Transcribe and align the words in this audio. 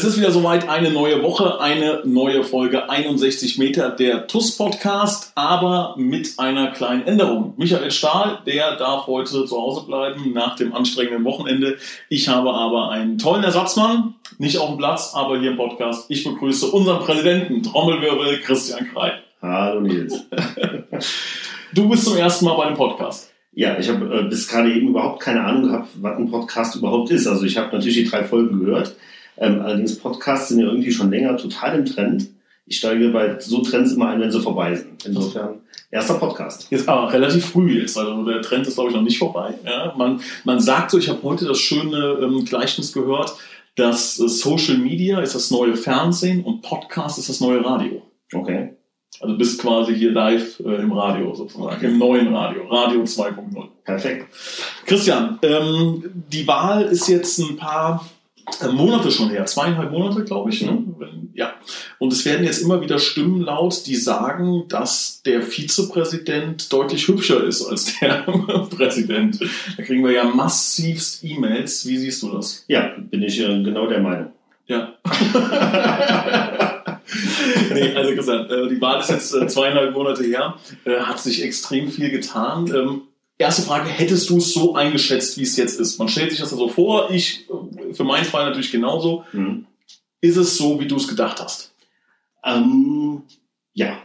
Es 0.00 0.06
ist 0.06 0.18
wieder 0.18 0.30
soweit, 0.30 0.66
eine 0.66 0.90
neue 0.90 1.22
Woche, 1.22 1.60
eine 1.60 2.00
neue 2.06 2.42
Folge 2.42 2.88
61 2.88 3.58
Meter 3.58 3.90
der 3.90 4.26
TUS 4.26 4.56
Podcast, 4.56 5.32
aber 5.34 5.94
mit 5.98 6.38
einer 6.38 6.68
kleinen 6.68 7.06
Änderung. 7.06 7.52
Michael 7.58 7.90
Stahl, 7.90 8.38
der 8.46 8.76
darf 8.76 9.06
heute 9.06 9.44
zu 9.44 9.54
Hause 9.54 9.84
bleiben 9.86 10.32
nach 10.32 10.56
dem 10.56 10.72
anstrengenden 10.72 11.24
Wochenende. 11.24 11.76
Ich 12.08 12.28
habe 12.28 12.54
aber 12.54 12.90
einen 12.90 13.18
tollen 13.18 13.44
Ersatzmann, 13.44 14.14
nicht 14.38 14.56
auf 14.56 14.70
dem 14.70 14.78
Platz, 14.78 15.12
aber 15.14 15.38
hier 15.38 15.50
im 15.50 15.58
Podcast. 15.58 16.06
Ich 16.08 16.24
begrüße 16.24 16.68
unseren 16.68 17.00
Präsidenten, 17.00 17.62
Trommelwirbel, 17.62 18.40
Christian 18.40 18.88
Krei. 18.94 19.12
Hallo 19.42 19.82
Nils. 19.82 20.14
du 21.74 21.90
bist 21.90 22.06
zum 22.06 22.16
ersten 22.16 22.46
Mal 22.46 22.56
bei 22.56 22.68
dem 22.68 22.76
Podcast. 22.76 23.30
Ja, 23.52 23.78
ich 23.78 23.90
habe 23.90 24.20
äh, 24.20 24.22
bis 24.22 24.48
gerade 24.48 24.72
eben 24.72 24.88
überhaupt 24.88 25.20
keine 25.20 25.44
Ahnung 25.44 25.64
gehabt, 25.64 25.88
was 26.00 26.16
ein 26.16 26.30
Podcast 26.30 26.74
überhaupt 26.76 27.10
ist. 27.10 27.26
Also 27.26 27.44
ich 27.44 27.58
habe 27.58 27.76
natürlich 27.76 27.98
die 27.98 28.08
drei 28.08 28.24
Folgen 28.24 28.64
gehört 28.64 28.96
ähm, 29.36 29.60
allerdings 29.60 29.98
Podcasts 29.98 30.48
sind 30.48 30.60
ja 30.60 30.66
irgendwie 30.66 30.92
schon 30.92 31.10
länger 31.10 31.36
total 31.36 31.78
im 31.78 31.86
Trend. 31.86 32.28
Ich 32.66 32.78
steige 32.78 33.08
bei 33.08 33.38
so 33.40 33.62
Trends 33.62 33.92
immer 33.92 34.08
ein, 34.08 34.20
wenn 34.20 34.30
sie 34.30 34.40
vorbei 34.40 34.74
sind. 34.74 35.04
Insofern 35.04 35.60
erster 35.90 36.14
Podcast. 36.14 36.68
Jetzt 36.70 36.88
aber 36.88 37.12
relativ 37.12 37.46
früh 37.46 37.80
jetzt, 37.80 37.98
also 37.98 38.24
der 38.24 38.42
Trend 38.42 38.66
ist 38.66 38.74
glaube 38.74 38.90
ich 38.90 38.96
noch 38.96 39.02
nicht 39.02 39.18
vorbei. 39.18 39.54
Ja, 39.64 39.94
man, 39.96 40.20
man 40.44 40.60
sagt 40.60 40.90
so, 40.90 40.98
ich 40.98 41.08
habe 41.08 41.22
heute 41.22 41.46
das 41.46 41.58
schöne 41.58 42.18
ähm, 42.22 42.44
Gleichnis 42.44 42.92
gehört, 42.92 43.34
dass 43.76 44.20
äh, 44.20 44.28
Social 44.28 44.78
Media 44.78 45.20
ist 45.20 45.34
das 45.34 45.50
neue 45.50 45.76
Fernsehen 45.76 46.44
und 46.44 46.62
Podcast 46.62 47.18
ist 47.18 47.28
das 47.28 47.40
neue 47.40 47.64
Radio. 47.64 48.02
Okay. 48.32 48.74
Also 49.20 49.36
bist 49.36 49.60
quasi 49.60 49.94
hier 49.94 50.12
live 50.12 50.60
äh, 50.60 50.76
im 50.76 50.92
Radio 50.92 51.34
sozusagen, 51.34 51.76
okay. 51.76 51.86
im 51.86 51.98
neuen 51.98 52.34
Radio, 52.34 52.66
Radio 52.68 53.02
2.0. 53.02 53.68
Perfekt. 53.84 54.26
Christian, 54.86 55.38
ähm, 55.42 56.04
die 56.32 56.46
Wahl 56.46 56.84
ist 56.84 57.08
jetzt 57.08 57.38
ein 57.38 57.56
paar 57.56 58.08
Monate 58.72 59.10
schon 59.10 59.30
her, 59.30 59.46
zweieinhalb 59.46 59.90
Monate, 59.90 60.24
glaube 60.24 60.50
ich. 60.50 60.62
Ne? 60.62 60.72
Mhm. 60.72 61.30
Ja. 61.34 61.54
Und 61.98 62.12
es 62.12 62.24
werden 62.24 62.44
jetzt 62.44 62.58
immer 62.58 62.80
wieder 62.80 62.98
Stimmen 62.98 63.40
laut, 63.40 63.86
die 63.86 63.96
sagen, 63.96 64.64
dass 64.68 65.22
der 65.22 65.42
Vizepräsident 65.42 66.72
deutlich 66.72 67.08
hübscher 67.08 67.44
ist 67.44 67.64
als 67.64 67.98
der 67.98 68.22
Präsident. 68.76 69.40
Da 69.76 69.82
kriegen 69.82 70.04
wir 70.04 70.12
ja 70.12 70.24
massivst 70.24 71.24
E-Mails. 71.24 71.86
Wie 71.86 71.96
siehst 71.96 72.22
du 72.22 72.30
das? 72.30 72.64
Ja, 72.68 72.92
bin 72.98 73.22
ich 73.22 73.40
äh, 73.40 73.62
genau 73.62 73.86
der 73.86 74.00
Meinung. 74.00 74.32
Ja. 74.66 74.94
nee, 77.74 77.94
also 77.94 78.14
gesagt, 78.14 78.50
äh, 78.50 78.68
die 78.68 78.80
Wahl 78.80 79.00
ist 79.00 79.10
jetzt 79.10 79.30
zweieinhalb 79.50 79.94
Monate 79.94 80.22
her, 80.22 80.54
hat 80.86 81.18
sich 81.18 81.42
extrem 81.42 81.88
viel 81.88 82.10
getan. 82.10 82.72
Ähm, 82.72 83.02
Erste 83.40 83.62
Frage, 83.62 83.88
hättest 83.88 84.28
du 84.28 84.36
es 84.36 84.52
so 84.52 84.74
eingeschätzt, 84.74 85.38
wie 85.38 85.44
es 85.44 85.56
jetzt 85.56 85.80
ist? 85.80 85.98
Man 85.98 86.08
stellt 86.08 86.30
sich 86.30 86.40
das 86.40 86.50
so 86.50 86.68
vor, 86.68 87.10
ich 87.10 87.46
für 87.92 88.04
meinen 88.04 88.24
Fall 88.24 88.46
natürlich 88.46 88.72
genauso. 88.72 89.24
Mhm. 89.32 89.66
Ist 90.20 90.36
es 90.36 90.56
so, 90.56 90.80
wie 90.80 90.86
du 90.86 90.96
es 90.96 91.08
gedacht 91.08 91.40
hast? 91.40 91.74
Ähm, 92.44 93.22
ja, 93.72 93.98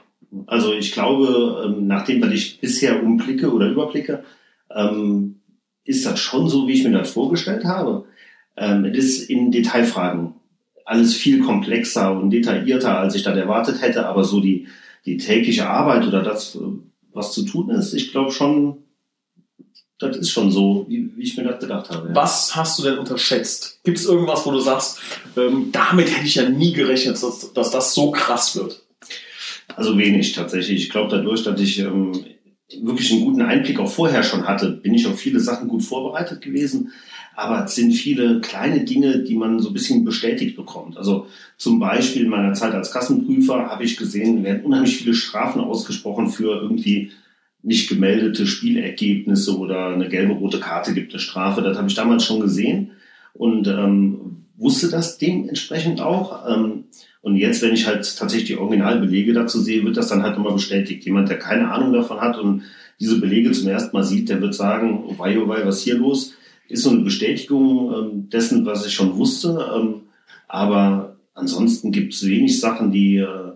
also 0.47 0.73
ich 0.73 0.91
glaube, 0.91 1.63
ähm, 1.65 1.87
nachdem 1.87 2.21
was 2.21 2.31
ich 2.31 2.59
bisher 2.59 3.01
umblicke 3.01 3.51
oder 3.51 3.69
überblicke, 3.69 4.23
ähm, 4.73 5.41
ist 5.83 6.05
das 6.05 6.19
schon 6.19 6.49
so, 6.49 6.67
wie 6.67 6.73
ich 6.73 6.83
mir 6.83 6.91
das 6.91 7.11
vorgestellt 7.11 7.65
habe. 7.65 8.05
Ähm, 8.57 8.85
es 8.85 8.97
ist 8.97 9.29
in 9.29 9.51
Detailfragen 9.51 10.35
alles 10.85 11.15
viel 11.15 11.41
komplexer 11.41 12.17
und 12.17 12.29
detaillierter, 12.29 12.99
als 12.99 13.15
ich 13.15 13.23
das 13.23 13.35
erwartet 13.35 13.81
hätte, 13.81 14.07
aber 14.07 14.23
so 14.23 14.39
die, 14.39 14.67
die 15.05 15.17
tägliche 15.17 15.67
Arbeit 15.67 16.07
oder 16.07 16.21
das, 16.21 16.57
was 17.11 17.33
zu 17.33 17.43
tun 17.43 17.69
ist, 17.69 17.93
ich 17.93 18.11
glaube 18.11 18.31
schon, 18.31 18.84
das 19.99 20.17
ist 20.17 20.29
schon 20.29 20.51
so, 20.51 20.85
wie, 20.89 21.09
ich 21.17 21.37
mir 21.37 21.43
das 21.43 21.59
gedacht 21.59 21.89
habe. 21.89 22.09
Ja. 22.09 22.15
Was 22.15 22.55
hast 22.55 22.77
du 22.79 22.83
denn 22.83 22.97
unterschätzt? 22.97 23.79
Gibt 23.83 23.97
es 23.97 24.05
irgendwas, 24.05 24.45
wo 24.45 24.51
du 24.51 24.59
sagst, 24.59 24.99
ähm, 25.37 25.69
damit 25.71 26.11
hätte 26.13 26.25
ich 26.25 26.35
ja 26.35 26.49
nie 26.49 26.73
gerechnet, 26.73 27.21
dass, 27.21 27.53
dass 27.53 27.71
das 27.71 27.93
so 27.93 28.11
krass 28.11 28.55
wird? 28.55 28.83
Also 29.75 29.97
wenig 29.97 30.33
tatsächlich. 30.33 30.83
Ich 30.83 30.89
glaube, 30.89 31.15
dadurch, 31.15 31.43
dass 31.43 31.59
ich 31.59 31.79
ähm, 31.79 32.11
wirklich 32.81 33.11
einen 33.11 33.23
guten 33.23 33.41
Einblick 33.41 33.79
auch 33.79 33.89
vorher 33.89 34.23
schon 34.23 34.47
hatte, 34.47 34.71
bin 34.71 34.93
ich 34.93 35.07
auf 35.07 35.17
viele 35.17 35.39
Sachen 35.39 35.67
gut 35.67 35.83
vorbereitet 35.83 36.41
gewesen. 36.41 36.91
Aber 37.35 37.65
es 37.65 37.75
sind 37.75 37.91
viele 37.91 38.39
kleine 38.39 38.85
Dinge, 38.85 39.19
die 39.19 39.35
man 39.35 39.59
so 39.59 39.69
ein 39.69 39.73
bisschen 39.73 40.05
bestätigt 40.05 40.55
bekommt. 40.55 40.97
Also 40.97 41.27
zum 41.57 41.79
Beispiel 41.79 42.23
in 42.23 42.29
meiner 42.29 42.53
Zeit 42.53 42.73
als 42.73 42.91
Kassenprüfer 42.91 43.67
habe 43.69 43.83
ich 43.83 43.97
gesehen, 43.97 44.43
werden 44.43 44.63
unheimlich 44.63 44.97
viele 44.97 45.13
Strafen 45.13 45.61
ausgesprochen 45.61 46.29
für 46.29 46.61
irgendwie 46.61 47.11
nicht 47.65 47.89
gemeldete 47.89 48.45
Spielergebnisse 48.45 49.57
oder 49.57 49.87
eine 49.87 50.07
gelbe 50.07 50.33
rote 50.33 50.59
Karte 50.59 50.93
gibt 50.93 51.11
eine 51.11 51.19
Strafe. 51.19 51.61
Das 51.61 51.77
habe 51.77 51.87
ich 51.87 51.95
damals 51.95 52.23
schon 52.23 52.39
gesehen 52.39 52.91
und 53.33 53.67
ähm, 53.67 54.37
wusste 54.55 54.87
das 54.89 55.17
dementsprechend 55.17 55.99
auch. 55.99 56.47
Ähm, 56.47 56.85
und 57.21 57.37
jetzt, 57.37 57.63
wenn 57.63 57.73
ich 57.73 57.87
halt 57.87 58.17
tatsächlich 58.17 58.49
die 58.49 58.57
Originalbelege 58.57 59.33
dazu 59.33 59.59
sehe, 59.59 59.83
wird 59.83 59.97
das 59.97 60.09
dann 60.09 60.21
halt 60.21 60.37
immer 60.37 60.51
bestätigt. 60.51 61.05
Jemand, 61.05 61.27
der 61.27 61.39
keine 61.39 61.71
Ahnung 61.71 61.91
davon 61.91 62.21
hat 62.21 62.37
und 62.37 62.61
diese 62.99 63.19
Belege 63.19 63.51
zum 63.51 63.67
ersten 63.67 63.97
Mal 63.97 64.03
sieht, 64.03 64.29
der 64.29 64.41
wird 64.41 64.53
sagen, 64.53 65.03
oh 65.07 65.15
wei, 65.17 65.37
oh 65.39 65.47
wei, 65.47 65.65
was 65.65 65.81
hier 65.81 65.95
los? 65.95 66.33
Ist 66.69 66.83
so 66.83 66.91
eine 66.91 67.01
Bestätigung 67.01 67.93
ähm, 67.93 68.29
dessen, 68.29 68.63
was 68.67 68.85
ich 68.85 68.93
schon 68.93 69.17
wusste. 69.17 69.67
Ähm, 69.75 70.01
aber 70.47 71.15
ansonsten 71.33 71.91
gibt 71.91 72.13
es 72.13 72.27
wenig 72.27 72.59
Sachen, 72.59 72.91
die, 72.91 73.17
äh, 73.17 73.53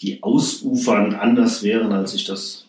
die 0.00 0.22
ausufern 0.22 1.14
anders 1.14 1.62
wären, 1.62 1.92
als 1.92 2.14
ich 2.14 2.24
das 2.24 2.66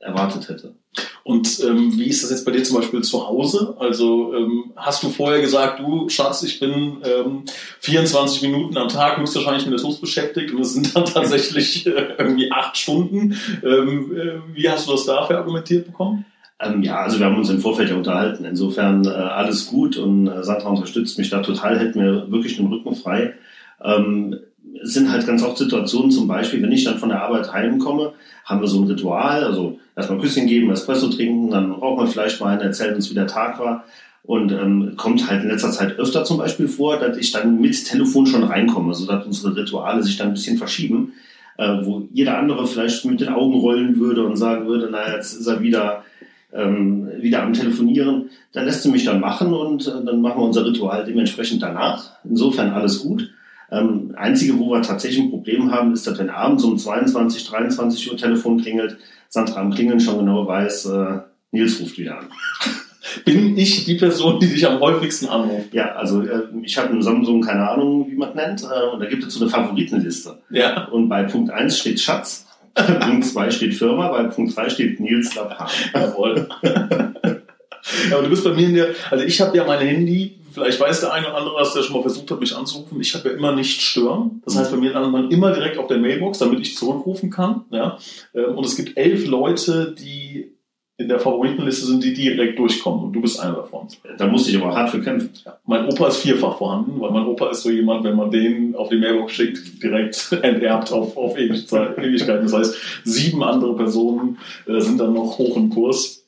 erwartet 0.00 0.48
hätte. 0.48 0.74
Und 1.22 1.60
ähm, 1.62 1.92
wie 1.96 2.08
ist 2.08 2.22
das 2.22 2.30
jetzt 2.30 2.44
bei 2.44 2.50
dir 2.50 2.64
zum 2.64 2.76
Beispiel 2.78 3.02
zu 3.02 3.26
Hause? 3.26 3.76
Also 3.78 4.34
ähm, 4.34 4.72
hast 4.74 5.02
du 5.02 5.10
vorher 5.10 5.40
gesagt, 5.40 5.78
du 5.78 6.08
Schatz, 6.08 6.42
ich 6.42 6.58
bin 6.58 6.96
ähm, 7.04 7.44
24 7.80 8.42
Minuten 8.42 8.76
am 8.78 8.88
Tag 8.88 9.18
höchstwahrscheinlich 9.18 9.66
mit 9.66 9.74
der 9.74 9.80
Toast 9.80 10.00
beschäftigt 10.00 10.52
und 10.52 10.62
es 10.62 10.72
sind 10.72 10.96
dann 10.96 11.04
tatsächlich 11.14 11.86
äh, 11.86 12.14
irgendwie 12.18 12.50
acht 12.50 12.76
Stunden. 12.76 13.36
Ähm, 13.62 14.16
äh, 14.16 14.56
wie 14.56 14.68
hast 14.68 14.88
du 14.88 14.92
das 14.92 15.04
dafür 15.04 15.38
argumentiert 15.38 15.86
bekommen? 15.86 16.24
Ähm, 16.58 16.82
ja, 16.82 17.02
also 17.02 17.18
wir 17.18 17.26
haben 17.26 17.36
uns 17.36 17.50
im 17.50 17.60
Vorfeld 17.60 17.90
ja 17.90 17.96
unterhalten. 17.96 18.44
Insofern 18.44 19.04
äh, 19.04 19.10
alles 19.10 19.66
gut 19.66 19.98
und 19.98 20.26
äh, 20.26 20.42
Sandra 20.42 20.70
unterstützt 20.70 21.18
mich 21.18 21.30
da 21.30 21.40
total, 21.42 21.78
hält 21.78 21.94
mir 21.94 22.30
wirklich 22.30 22.56
den 22.56 22.66
Rücken 22.66 22.96
frei. 22.96 23.34
Ähm, 23.82 24.38
es 24.82 24.94
sind 24.94 25.10
halt 25.10 25.26
ganz 25.26 25.42
oft 25.42 25.58
Situationen, 25.58 26.10
zum 26.10 26.26
Beispiel, 26.26 26.62
wenn 26.62 26.72
ich 26.72 26.84
dann 26.84 26.98
von 26.98 27.10
der 27.10 27.22
Arbeit 27.22 27.52
heimkomme, 27.52 28.12
haben 28.44 28.60
wir 28.60 28.68
so 28.68 28.80
ein 28.80 28.88
Ritual, 28.88 29.44
also 29.44 29.78
erstmal 29.96 30.18
Küsschen 30.18 30.46
geben, 30.46 30.70
Espresso 30.70 31.08
trinken, 31.08 31.50
dann 31.50 31.72
raucht 31.72 31.98
man 31.98 32.08
vielleicht 32.08 32.40
mal 32.40 32.48
einen, 32.48 32.62
erzählt 32.62 32.96
uns, 32.96 33.10
wie 33.10 33.14
der 33.14 33.26
Tag 33.26 33.58
war. 33.58 33.84
Und 34.22 34.52
ähm, 34.52 34.94
kommt 34.96 35.30
halt 35.30 35.42
in 35.42 35.48
letzter 35.48 35.70
Zeit 35.70 35.98
öfter 35.98 36.24
zum 36.24 36.38
Beispiel 36.38 36.68
vor, 36.68 36.98
dass 36.98 37.16
ich 37.16 37.32
dann 37.32 37.60
mit 37.60 37.84
Telefon 37.84 38.26
schon 38.26 38.44
reinkomme, 38.44 38.94
sodass 38.94 39.24
unsere 39.24 39.56
Rituale 39.56 40.02
sich 40.02 40.18
dann 40.18 40.28
ein 40.28 40.34
bisschen 40.34 40.58
verschieben, 40.58 41.14
äh, 41.56 41.84
wo 41.84 42.06
jeder 42.12 42.38
andere 42.38 42.66
vielleicht 42.66 43.04
mit 43.06 43.20
den 43.20 43.30
Augen 43.30 43.54
rollen 43.54 43.98
würde 43.98 44.24
und 44.24 44.36
sagen 44.36 44.66
würde, 44.66 44.90
naja, 44.90 45.14
jetzt 45.14 45.32
ist 45.34 45.46
er 45.46 45.62
wieder, 45.62 46.04
ähm, 46.52 47.08
wieder 47.18 47.42
am 47.42 47.54
Telefonieren. 47.54 48.30
Dann 48.52 48.66
lässt 48.66 48.82
sie 48.82 48.90
mich 48.90 49.04
dann 49.04 49.20
machen 49.20 49.54
und 49.54 49.86
äh, 49.86 50.04
dann 50.04 50.20
machen 50.20 50.38
wir 50.38 50.46
unser 50.46 50.66
Ritual 50.66 51.04
dementsprechend 51.04 51.62
danach. 51.62 52.10
Insofern 52.22 52.70
alles 52.70 53.02
gut. 53.02 53.30
Ähm, 53.72 54.14
einzige, 54.16 54.58
wo 54.58 54.70
wir 54.70 54.82
tatsächlich 54.82 55.20
ein 55.20 55.30
Problem 55.30 55.70
haben, 55.70 55.92
ist, 55.92 56.06
dass 56.06 56.18
wenn 56.18 56.30
abends 56.30 56.64
um 56.64 56.76
22, 56.76 57.46
23 57.46 58.10
Uhr 58.10 58.16
Telefon 58.16 58.60
klingelt, 58.60 58.98
Sandra 59.28 59.60
am 59.60 59.72
Klingeln 59.72 60.00
schon 60.00 60.18
genau 60.18 60.46
weiß, 60.46 60.86
äh, 60.86 61.18
Nils 61.52 61.80
ruft 61.80 61.98
wieder 61.98 62.18
an. 62.18 62.28
Bin 63.24 63.56
ich 63.56 63.84
die 63.84 63.94
Person, 63.94 64.38
die 64.40 64.48
dich 64.48 64.66
am 64.66 64.80
häufigsten 64.80 65.26
anruft? 65.26 65.72
Ja, 65.72 65.92
also 65.94 66.22
äh, 66.22 66.42
ich 66.62 66.76
habe 66.78 66.90
einen 66.90 67.02
Samsung, 67.02 67.40
keine 67.40 67.68
Ahnung, 67.68 68.10
wie 68.10 68.16
man 68.16 68.34
nennt, 68.34 68.62
äh, 68.62 68.88
und 68.92 69.00
da 69.00 69.06
gibt 69.06 69.24
es 69.24 69.34
so 69.34 69.40
eine 69.40 69.50
Favoritenliste. 69.50 70.38
Ja. 70.50 70.84
Und 70.88 71.08
bei 71.08 71.24
Punkt 71.24 71.50
1 71.50 71.78
steht 71.78 72.00
Schatz, 72.00 72.46
Punkt 72.74 73.24
2 73.24 73.50
steht 73.50 73.74
Firma, 73.74 74.08
bei 74.08 74.24
Punkt 74.24 74.56
3 74.56 74.68
steht 74.68 75.00
Nils 75.00 75.34
Lappan. 75.34 75.68
Jawohl. 75.94 76.48
ja, 76.62 78.12
aber 78.12 78.22
du 78.22 78.30
bist 78.30 78.44
bei 78.44 78.52
mir 78.52 78.68
in 78.68 78.74
der, 78.74 78.88
also 79.10 79.24
ich 79.24 79.40
habe 79.40 79.56
ja 79.56 79.64
mein 79.64 79.80
Handy 79.80 80.39
vielleicht 80.50 80.80
weiß 80.80 81.00
der 81.00 81.12
eine 81.12 81.28
oder 81.28 81.36
andere, 81.36 81.58
dass 81.58 81.74
der 81.74 81.82
schon 81.82 81.96
mal 81.96 82.02
versucht 82.02 82.30
hat, 82.30 82.40
mich 82.40 82.56
anzurufen. 82.56 83.00
Ich 83.00 83.14
habe 83.14 83.28
ja 83.28 83.34
immer 83.36 83.52
nicht 83.52 83.80
stören. 83.80 84.42
Das 84.44 84.56
heißt, 84.56 84.70
bei 84.70 84.76
mir 84.76 84.92
landet 84.92 85.12
man 85.12 85.30
immer 85.30 85.52
direkt 85.52 85.78
auf 85.78 85.86
der 85.86 85.98
Mailbox, 85.98 86.38
damit 86.38 86.60
ich 86.60 86.76
zurückrufen 86.76 87.30
kann. 87.30 87.64
Ja? 87.70 87.98
Ähm, 88.34 88.56
und 88.56 88.64
es 88.64 88.76
gibt 88.76 88.96
elf 88.96 89.26
Leute, 89.26 89.94
die 89.98 90.56
in 91.00 91.08
der 91.08 91.18
Favoritenliste 91.18 91.86
sind, 91.86 92.04
die 92.04 92.12
direkt 92.12 92.58
durchkommen. 92.58 93.04
Und 93.04 93.12
du 93.14 93.22
bist 93.22 93.40
einer 93.40 93.54
davon. 93.54 93.88
Da 94.18 94.26
musste 94.26 94.50
ich 94.50 94.62
aber 94.62 94.76
hart 94.76 94.90
für 94.90 95.00
kämpfen. 95.00 95.30
Ja. 95.46 95.58
Mein 95.64 95.86
Opa 95.86 96.08
ist 96.08 96.18
vierfach 96.18 96.58
vorhanden, 96.58 97.00
weil 97.00 97.10
mein 97.10 97.26
Opa 97.26 97.48
ist 97.50 97.62
so 97.62 97.70
jemand, 97.70 98.04
wenn 98.04 98.16
man 98.16 98.30
den 98.30 98.76
auf 98.76 98.90
die 98.90 98.98
Mailbox 98.98 99.32
schickt, 99.32 99.82
direkt 99.82 100.30
enterbt 100.42 100.92
auf, 100.92 101.16
auf 101.16 101.38
Ewigkeiten. 101.38 102.42
Das 102.42 102.52
heißt, 102.52 102.76
sieben 103.04 103.42
andere 103.42 103.74
Personen 103.76 104.38
äh, 104.66 104.78
sind 104.80 105.00
dann 105.00 105.14
noch 105.14 105.38
hoch 105.38 105.56
im 105.56 105.70
Kurs. 105.70 106.19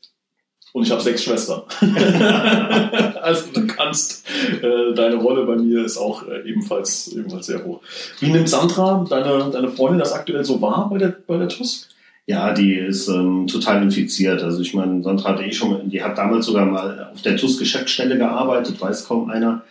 Und 0.73 0.85
ich 0.85 0.91
habe 0.91 1.03
sechs 1.03 1.23
Schwestern. 1.23 1.63
also 3.23 3.53
du 3.53 3.67
kannst, 3.67 4.27
äh, 4.63 4.95
deine 4.95 5.17
Rolle 5.17 5.45
bei 5.45 5.57
mir 5.57 5.85
ist 5.85 5.99
auch 5.99 6.27
äh, 6.27 6.49
ebenfalls, 6.49 7.09
ebenfalls 7.09 7.47
sehr 7.47 7.63
hoch. 7.65 7.81
Wie 8.21 8.31
nimmt 8.31 8.49
Sandra, 8.49 9.05
deine, 9.09 9.51
deine 9.51 9.69
Freundin, 9.69 9.99
das 9.99 10.13
aktuell 10.13 10.45
so 10.45 10.63
wahr 10.63 10.89
bei 10.91 10.97
der, 10.97 11.15
bei 11.27 11.37
der 11.37 11.49
TUS? 11.49 11.89
Ja, 12.25 12.55
die 12.55 12.75
ist 12.75 13.09
ähm, 13.09 13.47
total 13.49 13.83
infiziert. 13.83 14.43
Also 14.43 14.63
ich 14.63 14.73
meine, 14.73 15.03
Sandra 15.03 15.31
hatte 15.31 15.43
eh 15.43 15.53
schon, 15.53 15.91
die 15.91 16.03
hat 16.03 16.17
damals 16.17 16.47
sogar 16.47 16.65
mal 16.65 17.11
auf 17.13 17.21
der 17.21 17.37
TUS-Geschäftsstelle 17.37 18.17
gearbeitet, 18.17 18.81
weiß 18.81 19.07
kaum 19.07 19.29
einer. 19.29 19.65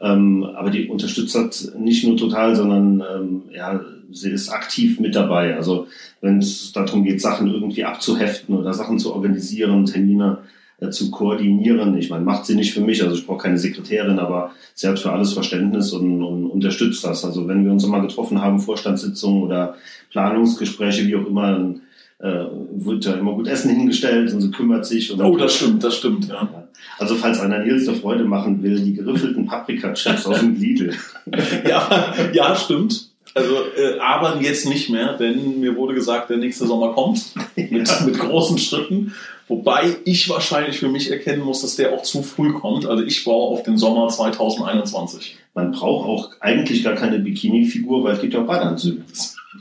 Ähm, 0.00 0.44
aber 0.44 0.70
die 0.70 0.88
unterstützt 0.88 1.34
das 1.34 1.72
nicht 1.78 2.06
nur 2.06 2.16
total, 2.16 2.54
sondern 2.54 3.00
ähm, 3.00 3.42
ja, 3.54 3.80
sie 4.10 4.30
ist 4.30 4.50
aktiv 4.50 5.00
mit 5.00 5.14
dabei. 5.14 5.56
Also 5.56 5.86
wenn 6.20 6.38
es 6.38 6.72
darum 6.72 7.04
geht, 7.04 7.20
Sachen 7.20 7.50
irgendwie 7.50 7.84
abzuheften 7.84 8.56
oder 8.56 8.74
Sachen 8.74 8.98
zu 8.98 9.14
organisieren, 9.14 9.86
Termine 9.86 10.38
äh, 10.78 10.90
zu 10.90 11.10
koordinieren. 11.10 11.96
Ich 11.96 12.10
meine, 12.10 12.24
macht 12.24 12.44
sie 12.44 12.54
nicht 12.54 12.74
für 12.74 12.82
mich, 12.82 13.02
also 13.02 13.16
ich 13.16 13.26
brauche 13.26 13.44
keine 13.44 13.58
Sekretärin, 13.58 14.18
aber 14.18 14.52
sie 14.74 14.86
hat 14.86 14.98
für 14.98 15.12
alles 15.12 15.32
Verständnis 15.32 15.92
und, 15.92 16.22
und 16.22 16.44
unterstützt 16.46 17.02
das. 17.02 17.24
Also 17.24 17.48
wenn 17.48 17.64
wir 17.64 17.72
uns 17.72 17.86
mal 17.86 18.02
getroffen 18.02 18.42
haben, 18.42 18.60
Vorstandssitzungen 18.60 19.42
oder 19.42 19.76
Planungsgespräche, 20.10 21.06
wie 21.06 21.16
auch 21.16 21.26
immer, 21.26 21.74
äh, 22.18 22.46
wird 22.72 23.04
ja 23.04 23.12
immer 23.14 23.32
gut 23.34 23.46
Essen 23.46 23.70
hingestellt 23.70 24.32
und 24.32 24.40
sie 24.40 24.50
kümmert 24.50 24.86
sich. 24.86 25.12
Und 25.12 25.20
oh, 25.20 25.36
das 25.36 25.54
stimmt, 25.54 25.84
das 25.84 25.96
stimmt, 25.96 26.28
ja. 26.28 26.66
Also 26.98 27.14
falls 27.14 27.40
einer 27.40 27.58
Nils 27.58 27.88
eine 27.88 27.96
Freude 27.98 28.24
machen 28.24 28.62
will, 28.62 28.80
die 28.80 28.94
geriffelten 28.94 29.46
Paprika-Chips 29.46 30.26
aus 30.26 30.40
dem 30.40 30.56
Lidl. 30.56 30.94
ja, 31.68 32.14
ja, 32.32 32.56
stimmt. 32.56 33.10
Also 33.34 33.54
äh, 33.76 33.98
aber 33.98 34.40
jetzt 34.40 34.66
nicht 34.66 34.88
mehr, 34.88 35.12
denn 35.18 35.60
mir 35.60 35.76
wurde 35.76 35.92
gesagt, 35.92 36.30
der 36.30 36.38
nächste 36.38 36.66
Sommer 36.66 36.94
kommt 36.94 37.34
mit, 37.56 37.86
ja. 37.86 38.06
mit 38.06 38.18
großen 38.18 38.56
Schritten. 38.56 39.12
Wobei 39.48 39.96
ich 40.04 40.28
wahrscheinlich 40.28 40.78
für 40.78 40.88
mich 40.88 41.10
erkennen 41.10 41.42
muss, 41.42 41.60
dass 41.60 41.76
der 41.76 41.92
auch 41.92 42.02
zu 42.02 42.22
früh 42.22 42.52
kommt. 42.52 42.86
Also 42.86 43.04
ich 43.04 43.24
baue 43.24 43.52
auf 43.52 43.62
den 43.62 43.76
Sommer 43.76 44.08
2021. 44.08 45.36
Man 45.54 45.70
braucht 45.70 46.08
auch 46.08 46.30
eigentlich 46.40 46.82
gar 46.82 46.94
keine 46.94 47.18
Bikini-Figur, 47.18 48.02
weil 48.02 48.14
es 48.14 48.20
gibt 48.20 48.34
ja 48.34 48.40
Badeanzüge. 48.40 49.02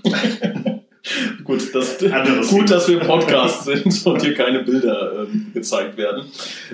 gut, 1.43 1.73
das, 1.73 1.97
gut, 2.49 2.69
dass 2.69 2.87
wir 2.87 3.01
im 3.01 3.07
Podcast 3.07 3.65
sind 3.65 4.05
und 4.05 4.21
hier 4.21 4.33
keine 4.33 4.63
Bilder 4.63 5.23
ähm, 5.23 5.51
gezeigt 5.53 5.97
werden. 5.97 6.25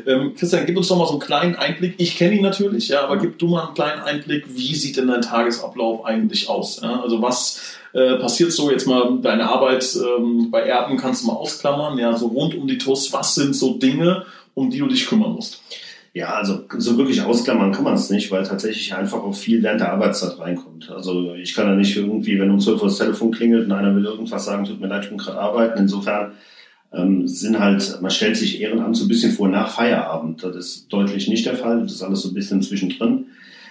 Ähm, 0.05 0.33
Christian, 0.35 0.65
gib 0.65 0.77
uns 0.77 0.87
doch 0.87 0.97
mal 0.97 1.05
so 1.05 1.13
einen 1.13 1.21
kleinen 1.21 1.55
Einblick. 1.55 1.95
Ich 1.97 2.17
kenne 2.17 2.35
ihn 2.35 2.41
natürlich, 2.41 2.89
ja, 2.89 3.03
aber 3.03 3.17
gib 3.17 3.37
du 3.39 3.47
mal 3.47 3.65
einen 3.65 3.73
kleinen 3.73 4.01
Einblick. 4.01 4.45
Wie 4.47 4.75
sieht 4.75 4.97
denn 4.97 5.07
dein 5.07 5.21
Tagesablauf 5.21 6.05
eigentlich 6.05 6.49
aus? 6.49 6.79
Ja? 6.81 7.01
Also 7.01 7.21
was 7.21 7.77
äh, 7.93 8.15
passiert 8.15 8.51
so 8.51 8.71
jetzt 8.71 8.87
mal 8.87 9.19
deine 9.21 9.49
Arbeit 9.49 9.85
ähm, 9.95 10.49
bei 10.49 10.61
Erben 10.61 10.97
kannst 10.97 11.23
du 11.23 11.27
mal 11.27 11.33
ausklammern, 11.33 11.97
ja, 11.97 12.15
so 12.15 12.27
rund 12.27 12.55
um 12.55 12.67
die 12.67 12.77
TUS. 12.77 13.11
Was 13.11 13.35
sind 13.35 13.55
so 13.55 13.73
Dinge, 13.73 14.25
um 14.53 14.69
die 14.69 14.79
du 14.79 14.87
dich 14.87 15.07
kümmern 15.07 15.33
musst? 15.33 15.61
Ja, 16.13 16.33
also 16.33 16.65
so 16.77 16.97
wirklich 16.97 17.21
ausklammern 17.21 17.71
kann 17.71 17.85
man 17.85 17.93
es 17.93 18.09
nicht, 18.09 18.31
weil 18.31 18.43
tatsächlich 18.43 18.93
einfach 18.93 19.19
auch 19.19 19.33
viel 19.33 19.63
während 19.63 19.79
der 19.79 19.93
Arbeitszeit 19.93 20.39
reinkommt. 20.39 20.91
Also 20.91 21.35
ich 21.35 21.55
kann 21.55 21.67
ja 21.67 21.75
nicht 21.75 21.95
irgendwie, 21.95 22.37
wenn 22.37 22.51
um 22.51 22.59
12 22.59 22.81
Uhr 22.81 22.89
das 22.89 22.97
Telefon 22.97 23.31
klingelt 23.31 23.65
und 23.65 23.71
einer 23.71 23.95
will 23.95 24.03
irgendwas 24.03 24.43
sagen, 24.43 24.65
tut 24.65 24.81
mir 24.81 24.87
leid, 24.87 25.03
ich 25.03 25.09
bin 25.09 25.17
gerade 25.17 25.39
arbeiten. 25.39 25.79
Insofern 25.79 26.33
ähm, 26.91 27.27
sind 27.29 27.59
halt, 27.59 27.99
man 28.01 28.11
stellt 28.11 28.35
sich 28.35 28.59
Ehrenamt 28.59 28.97
so 28.97 29.05
ein 29.05 29.07
bisschen 29.07 29.31
vor 29.31 29.47
nach 29.47 29.69
Feierabend. 29.69 30.43
Das 30.43 30.55
ist 30.57 30.87
deutlich 30.91 31.29
nicht 31.29 31.45
der 31.45 31.55
Fall. 31.55 31.81
Das 31.83 31.93
ist 31.93 32.03
alles 32.03 32.23
so 32.23 32.29
ein 32.29 32.33
bisschen 32.33 32.61
zwischendrin. 32.61 33.27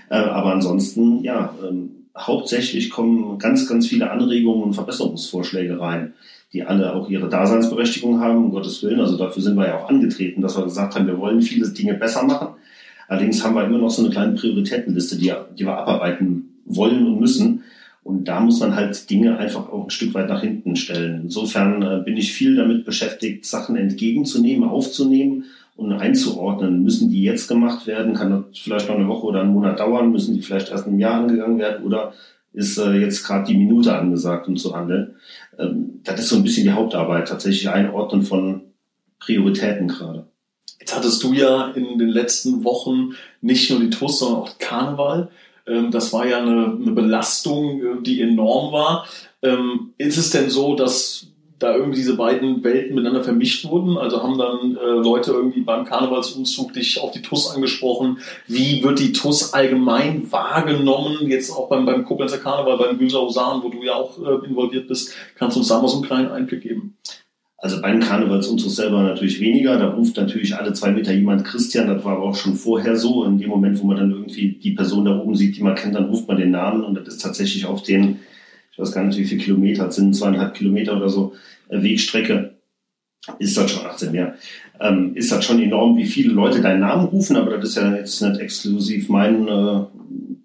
Äh, 0.09 0.15
aber 0.15 0.55
ansonsten, 0.55 1.23
ja, 1.23 1.55
ähm, 1.63 2.07
hauptsächlich 2.17 2.89
kommen 2.89 3.39
ganz, 3.39 3.69
ganz 3.69 3.87
viele 3.87 4.11
Anregungen 4.11 4.63
und 4.63 4.73
Verbesserungsvorschläge 4.73 5.79
rein 5.79 6.15
die 6.53 6.65
alle 6.65 6.95
auch 6.95 7.09
ihre 7.09 7.29
Daseinsberechtigung 7.29 8.21
haben, 8.21 8.45
um 8.45 8.51
Gottes 8.51 8.83
Willen. 8.83 9.01
Also 9.01 9.17
dafür 9.17 9.43
sind 9.43 9.57
wir 9.57 9.67
ja 9.67 9.79
auch 9.79 9.89
angetreten, 9.89 10.43
dass 10.43 10.57
wir 10.57 10.65
gesagt 10.65 10.95
haben, 10.95 11.07
wir 11.07 11.19
wollen 11.19 11.43
viele 11.43 11.69
Dinge 11.69 11.95
besser 11.95 12.25
machen. 12.25 12.49
Allerdings 13.09 13.45
haben 13.45 13.55
wir 13.55 13.65
immer 13.65 13.79
noch 13.79 13.91
so 13.91 14.03
eine 14.03 14.13
kleine 14.13 14.35
Prioritätenliste, 14.35 15.17
die, 15.17 15.33
die 15.59 15.65
wir 15.65 15.77
abarbeiten 15.77 16.55
wollen 16.65 17.07
und 17.07 17.21
müssen. 17.21 17.65
Und 18.03 18.27
da 18.27 18.41
muss 18.41 18.61
man 18.61 18.75
halt 18.75 19.11
Dinge 19.11 19.37
einfach 19.39 19.69
auch 19.69 19.85
ein 19.85 19.91
Stück 19.91 20.15
weit 20.15 20.29
nach 20.29 20.41
hinten 20.41 20.75
stellen. 20.75 21.23
Insofern 21.25 21.83
äh, 21.83 22.03
bin 22.05 22.17
ich 22.17 22.33
viel 22.33 22.57
damit 22.57 22.85
beschäftigt, 22.85 23.45
Sachen 23.45 23.77
entgegenzunehmen, 23.77 24.69
aufzunehmen 24.69 25.45
und 25.77 25.93
einzuordnen. 25.93 26.83
Müssen 26.83 27.11
die 27.11 27.23
jetzt 27.23 27.49
gemacht 27.49 27.87
werden? 27.87 28.15
Kann 28.15 28.31
das 28.31 28.59
vielleicht 28.59 28.89
noch 28.89 28.97
eine 28.97 29.09
Woche 29.09 29.27
oder 29.27 29.43
einen 29.43 29.53
Monat 29.53 29.81
dauern? 29.81 30.13
Müssen 30.13 30.35
die 30.35 30.43
vielleicht 30.43 30.71
erst 30.71 30.87
ein 30.87 30.99
Jahr 30.99 31.21
angegangen 31.23 31.59
werden? 31.59 31.85
Oder 31.85 32.15
ist 32.53 32.79
äh, 32.79 32.93
jetzt 32.95 33.25
gerade 33.25 33.47
die 33.47 33.57
Minute 33.57 33.97
angesagt, 33.97 34.49
um 34.49 34.57
zu 34.57 34.75
handeln? 34.75 35.17
ähm, 35.61 36.01
das 36.05 36.21
ist 36.21 36.29
so 36.29 36.37
ein 36.37 36.43
bisschen 36.43 36.65
die 36.65 36.73
Hauptarbeit, 36.73 37.29
tatsächlich 37.29 37.69
Einordnen 37.69 38.23
von 38.23 38.63
Prioritäten 39.19 39.89
gerade. 39.89 40.27
Jetzt 40.79 40.97
hattest 40.97 41.23
du 41.23 41.33
ja 41.33 41.71
in 41.73 41.99
den 41.99 42.09
letzten 42.09 42.65
Wochen 42.65 43.13
nicht 43.43 43.71
nur 43.71 43.81
die 43.81 43.91
TUS, 43.91 44.19
sondern 44.19 44.43
auch 44.43 44.59
Karneval. 44.59 45.31
Ähm, 45.67 45.91
das 45.91 46.13
war 46.13 46.27
ja 46.27 46.39
eine, 46.39 46.79
eine 46.81 46.93
Belastung, 46.93 47.81
äh, 47.81 48.03
die 48.03 48.23
enorm 48.23 48.73
war. 48.73 49.07
Ähm, 49.43 49.93
ist 49.99 50.17
es 50.17 50.31
denn 50.31 50.51
so, 50.51 50.75
dass 50.75 51.27
da 51.61 51.77
irgendwie 51.77 51.99
diese 51.99 52.17
beiden 52.17 52.65
Welten 52.65 52.95
miteinander 52.95 53.23
vermischt 53.23 53.67
wurden. 53.67 53.99
Also 53.99 54.23
haben 54.23 54.39
dann 54.39 54.77
äh, 54.77 55.03
Leute 55.03 55.31
irgendwie 55.31 55.61
beim 55.61 55.85
Karnevalsumzug 55.85 56.73
dich 56.73 57.01
auf 57.01 57.13
die 57.13 57.23
TUS 57.23 57.55
angesprochen. 57.55 58.19
Wie 58.49 58.83
wird 58.83 58.99
die 58.99 59.13
TUS 59.13 59.53
allgemein 59.53 60.33
wahrgenommen? 60.33 61.29
Jetzt 61.29 61.51
auch 61.53 61.69
beim, 61.69 61.85
beim 61.85 62.05
Koblenzer 62.07 62.39
Karneval, 62.39 62.79
beim 62.79 62.99
Gülsausan, 62.99 63.63
wo 63.63 63.69
du 63.69 63.85
ja 63.85 63.95
auch 63.95 64.19
äh, 64.19 64.47
involviert 64.47 64.89
bist. 64.89 65.15
Kannst 65.37 65.57
du 65.57 65.61
uns 65.61 65.69
da 65.69 65.81
mal 65.81 65.89
so 65.89 65.99
einen 65.99 66.07
kleinen 66.07 66.31
Einblick 66.31 66.63
geben? 66.63 66.97
Also 67.59 67.83
beim 67.83 68.01
Karnevalsumzug 68.01 68.71
selber 68.71 69.03
natürlich 69.03 69.39
weniger. 69.39 69.79
Da 69.79 69.91
ruft 69.91 70.17
natürlich 70.17 70.57
alle 70.57 70.73
zwei 70.73 70.93
Meter 70.93 71.13
jemand 71.13 71.45
Christian. 71.45 71.89
Das 71.89 72.03
war 72.05 72.17
aber 72.17 72.25
auch 72.25 72.35
schon 72.35 72.55
vorher 72.55 72.97
so. 72.97 73.25
In 73.25 73.37
dem 73.37 73.51
Moment, 73.51 73.79
wo 73.83 73.87
man 73.87 73.99
dann 73.99 74.11
irgendwie 74.11 74.53
die 74.53 74.71
Person 74.71 75.05
da 75.05 75.19
oben 75.19 75.35
sieht, 75.35 75.59
die 75.59 75.63
man 75.63 75.75
kennt, 75.75 75.95
dann 75.95 76.07
ruft 76.07 76.27
man 76.27 76.39
den 76.39 76.53
Namen. 76.53 76.85
Und 76.85 76.95
das 76.95 77.07
ist 77.07 77.21
tatsächlich 77.21 77.67
auf 77.67 77.83
den 77.83 78.21
ich 78.81 78.89
weiß 78.89 78.95
gar 78.95 79.05
nicht, 79.05 79.19
wie 79.19 79.25
viele 79.25 79.43
Kilometer, 79.43 79.85
das 79.85 79.97
sind 79.97 80.17
zweieinhalb 80.17 80.55
Kilometer 80.55 80.97
oder 80.97 81.09
so 81.09 81.35
äh, 81.69 81.83
Wegstrecke, 81.83 82.55
ist 83.39 83.57
das 83.57 83.71
schon 83.71 83.87
18 83.87 84.13
mehr, 84.13 84.35
ähm, 84.81 85.15
ist 85.15 85.31
das 85.31 85.45
schon 85.45 85.61
enorm, 85.61 85.99
wie 85.99 86.07
viele 86.07 86.33
Leute 86.33 86.63
deinen 86.63 86.81
Namen 86.81 87.07
rufen, 87.09 87.37
aber 87.37 87.59
das 87.59 87.71
ist 87.71 87.77
ja 87.77 87.95
jetzt 87.95 88.23
nicht 88.23 88.41
exklusiv 88.41 89.11
mein 89.11 89.47
äh, 89.47 89.85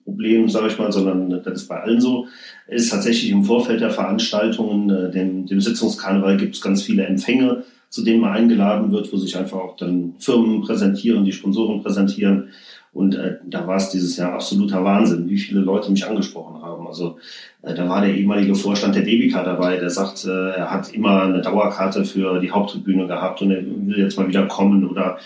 Problem, 0.04 0.50
sage 0.50 0.68
ich 0.68 0.78
mal, 0.78 0.92
sondern 0.92 1.42
das 1.44 1.62
ist 1.62 1.68
bei 1.68 1.80
allen 1.80 2.02
so. 2.02 2.28
Ist 2.68 2.90
tatsächlich 2.90 3.32
im 3.32 3.44
Vorfeld 3.46 3.80
der 3.80 3.92
Veranstaltungen, 3.92 4.90
äh, 4.90 5.12
dem, 5.12 5.46
dem 5.46 5.62
Sitzungskarneval 5.62 6.36
gibt 6.36 6.56
es 6.56 6.62
ganz 6.62 6.84
viele 6.84 7.06
Empfänge, 7.06 7.64
zu 7.90 8.04
denen 8.04 8.20
man 8.20 8.34
eingeladen 8.34 8.92
wird, 8.92 9.12
wo 9.14 9.18
sich 9.18 9.38
einfach 9.38 9.58
auch 9.58 9.78
dann 9.78 10.16
Firmen 10.20 10.62
präsentieren, 10.62 11.24
die 11.24 11.32
Sponsoren 11.32 11.82
präsentieren. 11.82 12.50
Und 12.96 13.16
äh, 13.16 13.40
da 13.46 13.68
war 13.68 13.76
es 13.76 13.90
dieses 13.90 14.16
Jahr 14.16 14.32
absoluter 14.32 14.82
Wahnsinn, 14.86 15.30
wie 15.30 15.38
viele 15.38 15.60
Leute 15.60 15.92
mich 15.92 16.08
angesprochen 16.08 16.62
haben. 16.62 16.88
Also 16.88 17.18
äh, 17.62 17.74
da 17.74 17.90
war 17.90 18.00
der 18.00 18.16
ehemalige 18.16 18.56
Vorstand 18.56 18.96
der 18.96 19.04
Debika 19.04 19.44
dabei, 19.44 19.76
der 19.76 19.90
sagt, 19.90 20.24
äh, 20.24 20.52
er 20.52 20.72
hat 20.72 20.94
immer 20.94 21.24
eine 21.24 21.42
Dauerkarte 21.42 22.06
für 22.06 22.40
die 22.40 22.52
Haupttribüne 22.52 23.06
gehabt 23.06 23.42
und 23.42 23.52
er 23.52 23.66
will 23.66 24.00
jetzt 24.00 24.18
mal 24.18 24.30
wieder 24.30 24.48
kommen. 24.48 24.88
Oder 24.88 25.18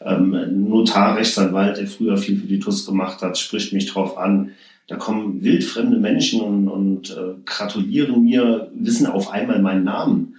ähm, 0.00 0.68
Notar, 0.68 1.16
Rechtsanwalt, 1.16 1.78
der 1.78 1.88
früher 1.88 2.18
viel 2.18 2.38
für 2.38 2.46
die 2.46 2.60
TUS 2.60 2.86
gemacht 2.86 3.20
hat, 3.20 3.36
spricht 3.36 3.72
mich 3.72 3.86
drauf 3.86 4.16
an. 4.16 4.52
Da 4.86 4.94
kommen 4.94 5.42
wildfremde 5.42 5.98
Menschen 5.98 6.40
und, 6.40 6.68
und 6.68 7.10
äh, 7.10 7.34
gratulieren 7.44 8.22
mir, 8.22 8.70
wissen 8.76 9.08
auf 9.08 9.32
einmal 9.32 9.60
meinen 9.60 9.82
Namen. 9.82 10.36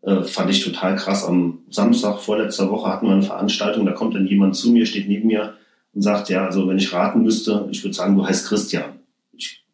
Äh, 0.00 0.22
fand 0.22 0.50
ich 0.50 0.64
total 0.64 0.96
krass. 0.96 1.22
Am 1.22 1.58
Samstag 1.68 2.20
vorletzter 2.20 2.70
Woche 2.70 2.90
hatten 2.90 3.08
wir 3.08 3.12
eine 3.12 3.22
Veranstaltung, 3.22 3.84
da 3.84 3.92
kommt 3.92 4.14
dann 4.14 4.26
jemand 4.26 4.56
zu 4.56 4.70
mir, 4.72 4.86
steht 4.86 5.06
neben 5.06 5.26
mir 5.26 5.52
und 5.94 6.02
sagt, 6.02 6.28
ja, 6.28 6.46
also 6.46 6.68
wenn 6.68 6.78
ich 6.78 6.92
raten 6.92 7.22
müsste, 7.22 7.68
ich 7.70 7.82
würde 7.84 7.94
sagen, 7.94 8.16
du 8.16 8.26
heißt 8.26 8.48
Christian. 8.48 8.84
Ich 9.36 9.64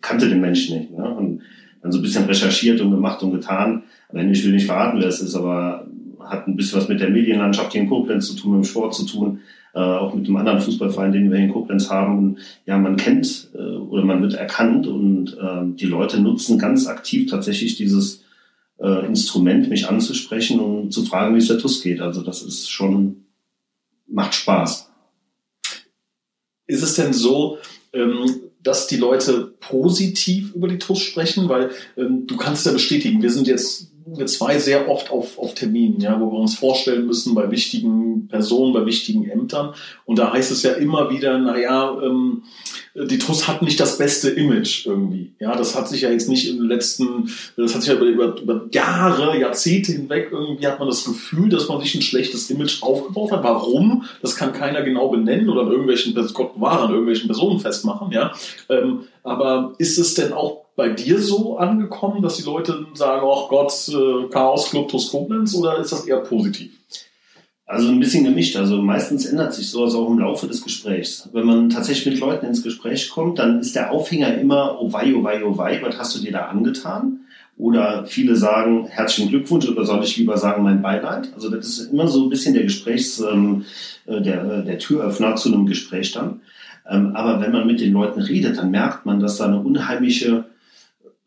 kannte 0.00 0.28
den 0.28 0.40
Menschen 0.40 0.78
nicht. 0.78 0.90
Ne? 0.90 1.08
Und 1.08 1.42
dann 1.82 1.92
so 1.92 1.98
ein 1.98 2.02
bisschen 2.02 2.24
recherchiert 2.24 2.80
und 2.80 2.90
gemacht 2.90 3.22
und 3.22 3.32
getan. 3.32 3.84
Aber 4.08 4.22
ich 4.22 4.44
will 4.44 4.52
nicht 4.52 4.66
verraten, 4.66 4.98
wer 5.00 5.08
es 5.08 5.20
ist, 5.20 5.34
aber 5.34 5.86
hat 6.20 6.46
ein 6.46 6.56
bisschen 6.56 6.78
was 6.78 6.88
mit 6.88 7.00
der 7.00 7.10
Medienlandschaft 7.10 7.72
hier 7.72 7.82
in 7.82 7.88
Koblenz 7.88 8.26
zu 8.26 8.34
tun, 8.34 8.52
mit 8.52 8.64
dem 8.64 8.68
Sport 8.68 8.94
zu 8.94 9.06
tun, 9.06 9.40
äh, 9.74 9.78
auch 9.78 10.14
mit 10.14 10.26
dem 10.26 10.36
anderen 10.36 10.60
Fußballverein, 10.60 11.12
den 11.12 11.30
wir 11.30 11.38
hier 11.38 11.46
in 11.46 11.52
Koblenz 11.52 11.90
haben. 11.90 12.18
Und 12.18 12.38
ja, 12.66 12.76
man 12.76 12.96
kennt 12.96 13.48
äh, 13.54 13.58
oder 13.58 14.04
man 14.04 14.20
wird 14.20 14.34
erkannt 14.34 14.86
und 14.86 15.36
äh, 15.40 15.74
die 15.76 15.86
Leute 15.86 16.20
nutzen 16.20 16.58
ganz 16.58 16.86
aktiv 16.86 17.30
tatsächlich 17.30 17.76
dieses 17.76 18.24
äh, 18.78 19.06
Instrument, 19.06 19.68
mich 19.68 19.88
anzusprechen 19.88 20.60
und 20.60 20.92
zu 20.92 21.04
fragen, 21.04 21.34
wie 21.34 21.38
es 21.38 21.48
der 21.48 21.58
TUS 21.58 21.82
geht. 21.82 22.00
Also 22.00 22.22
das 22.22 22.42
ist 22.42 22.70
schon, 22.70 23.24
macht 24.06 24.34
Spaß. 24.34 24.87
Ist 26.68 26.82
es 26.82 26.94
denn 26.94 27.12
so, 27.12 27.58
ähm, 27.92 28.40
dass 28.62 28.86
die 28.86 28.96
Leute 28.96 29.54
positiv 29.58 30.54
über 30.54 30.68
die 30.68 30.78
TUS 30.78 31.00
sprechen? 31.00 31.48
Weil 31.48 31.70
ähm, 31.96 32.26
du 32.26 32.36
kannst 32.36 32.66
ja 32.66 32.72
bestätigen, 32.72 33.22
wir 33.22 33.30
sind 33.30 33.48
jetzt 33.48 33.90
wir 34.16 34.26
zwei 34.26 34.58
sehr 34.58 34.88
oft 34.88 35.10
auf, 35.10 35.38
auf 35.38 35.54
Terminen, 35.54 36.00
ja, 36.00 36.20
wo 36.20 36.30
wir 36.30 36.38
uns 36.38 36.56
vorstellen 36.56 37.06
müssen 37.06 37.34
bei 37.34 37.50
wichtigen 37.50 38.28
Personen, 38.28 38.72
bei 38.72 38.86
wichtigen 38.86 39.28
Ämtern. 39.28 39.74
Und 40.04 40.18
da 40.18 40.32
heißt 40.32 40.50
es 40.50 40.62
ja 40.62 40.72
immer 40.72 41.10
wieder, 41.10 41.38
naja, 41.38 41.96
ähm, 42.02 42.44
die 42.94 43.18
TUS 43.18 43.46
hat 43.46 43.62
nicht 43.62 43.78
das 43.78 43.98
beste 43.98 44.30
Image 44.30 44.86
irgendwie. 44.86 45.32
Ja, 45.38 45.54
das 45.54 45.76
hat 45.76 45.88
sich 45.88 46.02
ja 46.02 46.10
jetzt 46.10 46.28
nicht 46.28 46.48
den 46.48 46.66
letzten, 46.66 47.30
das 47.56 47.74
hat 47.74 47.82
sich 47.82 47.92
ja 47.92 47.98
über, 47.98 48.06
über, 48.06 48.40
über 48.40 48.66
Jahre, 48.72 49.38
Jahrzehnte 49.38 49.92
hinweg 49.92 50.28
irgendwie 50.32 50.66
hat 50.66 50.78
man 50.78 50.88
das 50.88 51.04
Gefühl, 51.04 51.48
dass 51.48 51.68
man 51.68 51.80
sich 51.80 51.94
ein 51.94 52.02
schlechtes 52.02 52.50
Image 52.50 52.82
aufgebaut 52.82 53.32
hat. 53.32 53.44
Warum? 53.44 54.04
Das 54.22 54.36
kann 54.36 54.52
keiner 54.52 54.82
genau 54.82 55.08
benennen 55.08 55.48
oder 55.48 55.62
an 55.62 55.70
irgendwelchen, 55.70 56.14
Gott 56.34 56.54
bewahre, 56.54 56.84
an 56.84 56.90
irgendwelchen 56.90 57.28
Personen 57.28 57.60
festmachen, 57.60 58.10
ja. 58.10 58.32
Ähm, 58.68 59.00
aber 59.22 59.74
ist 59.78 59.98
es 59.98 60.14
denn 60.14 60.32
auch 60.32 60.67
bei 60.78 60.90
dir 60.90 61.20
so 61.20 61.58
angekommen, 61.58 62.22
dass 62.22 62.36
die 62.36 62.44
Leute 62.44 62.86
sagen, 62.94 63.26
ach 63.28 63.48
Gott, 63.48 63.72
äh, 63.88 64.28
Chaos 64.30 64.70
Club 64.70 64.92
Koblenz 65.10 65.52
oder 65.56 65.76
ist 65.78 65.90
das 65.90 66.06
eher 66.06 66.20
positiv? 66.20 66.70
Also 67.66 67.88
ein 67.88 67.98
bisschen 67.98 68.22
gemischt. 68.22 68.56
Also 68.56 68.80
meistens 68.80 69.26
ändert 69.26 69.52
sich 69.52 69.68
sowas 69.70 69.96
auch 69.96 70.08
im 70.08 70.20
Laufe 70.20 70.46
des 70.46 70.62
Gesprächs. 70.62 71.28
Wenn 71.32 71.46
man 71.46 71.68
tatsächlich 71.68 72.06
mit 72.14 72.20
Leuten 72.20 72.46
ins 72.46 72.62
Gespräch 72.62 73.10
kommt, 73.10 73.40
dann 73.40 73.58
ist 73.58 73.74
der 73.74 73.90
Aufhänger 73.90 74.38
immer, 74.38 74.80
oh 74.80 74.92
wei, 74.92 75.12
oh 75.16 75.24
wei, 75.24 75.44
oh 75.44 75.58
wei, 75.58 75.80
was 75.82 75.98
hast 75.98 76.16
du 76.16 76.20
dir 76.20 76.30
da 76.30 76.46
angetan? 76.46 77.22
Oder 77.56 78.06
viele 78.06 78.36
sagen, 78.36 78.86
herzlichen 78.86 79.30
Glückwunsch, 79.30 79.68
oder 79.68 79.84
soll 79.84 80.04
ich 80.04 80.16
lieber 80.16 80.38
sagen, 80.38 80.62
mein 80.62 80.80
Beileid? 80.80 81.30
Also 81.34 81.50
das 81.50 81.66
ist 81.66 81.92
immer 81.92 82.06
so 82.06 82.22
ein 82.22 82.30
bisschen 82.30 82.54
der 82.54 82.62
Gesprächs, 82.62 83.18
ähm, 83.18 83.64
äh, 84.06 84.20
der, 84.20 84.44
äh, 84.44 84.64
der 84.64 84.78
Türöffner 84.78 85.34
zu 85.34 85.52
einem 85.52 85.66
Gespräch 85.66 86.12
dann. 86.12 86.40
Ähm, 86.88 87.16
aber 87.16 87.40
wenn 87.40 87.50
man 87.50 87.66
mit 87.66 87.80
den 87.80 87.92
Leuten 87.92 88.20
redet, 88.20 88.58
dann 88.58 88.70
merkt 88.70 89.06
man, 89.06 89.18
dass 89.18 89.38
da 89.38 89.46
eine 89.46 89.58
unheimliche 89.58 90.44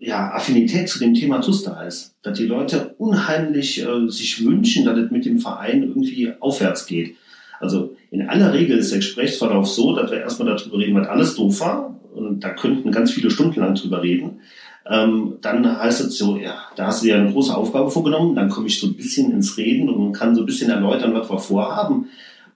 ja, 0.02 0.32
Affinität 0.34 0.90
zu 0.90 0.98
dem 0.98 1.14
Thema 1.14 1.42
TUS 1.42 1.64
da 1.64 1.84
ist. 1.84 2.16
Dass 2.24 2.38
die 2.38 2.48
Leute 2.48 2.96
unheimlich 2.98 3.86
äh, 3.86 4.10
sich 4.10 4.44
wünschen, 4.44 4.84
dass 4.84 4.98
es 4.98 5.12
mit 5.12 5.26
dem 5.26 5.40
Verein 5.40 5.84
irgendwie 5.84 6.34
aufwärts 6.40 6.88
geht. 6.88 7.16
Also 7.60 7.96
in 8.10 8.28
aller 8.28 8.52
Regel 8.52 8.80
ist 8.80 8.92
der 8.92 8.98
Gesprächsverlauf 8.98 9.68
so, 9.68 9.96
dass 9.96 10.10
wir 10.10 10.20
erstmal 10.20 10.48
darüber 10.48 10.80
reden, 10.80 10.96
was 10.96 11.08
alles 11.08 11.36
doof 11.36 11.60
war. 11.62 12.00
Und 12.16 12.44
da 12.44 12.50
könnten 12.50 12.92
ganz 12.92 13.12
viele 13.12 13.30
Stunden 13.30 13.60
lang 13.60 13.76
drüber 13.76 14.02
reden. 14.02 14.42
Ähm, 14.90 15.36
dann 15.42 15.80
heißt 15.80 16.02
es 16.02 16.18
so, 16.18 16.36
ja, 16.36 16.56
da 16.76 16.88
hast 16.88 17.04
du 17.04 17.08
dir 17.08 17.18
eine 17.18 17.32
große 17.32 17.56
Aufgabe 17.56 17.92
vorgenommen. 17.92 18.36
Dann 18.36 18.50
komme 18.50 18.68
ich 18.68 18.80
so 18.80 18.88
ein 18.88 18.96
bisschen 18.96 19.32
ins 19.32 19.56
Reden 19.58 19.88
und 19.88 20.14
kann 20.14 20.34
so 20.34 20.42
ein 20.42 20.48
bisschen 20.48 20.72
erläutern, 20.72 21.14
was 21.14 21.30
wir 21.30 21.38
vorhaben. 21.38 22.08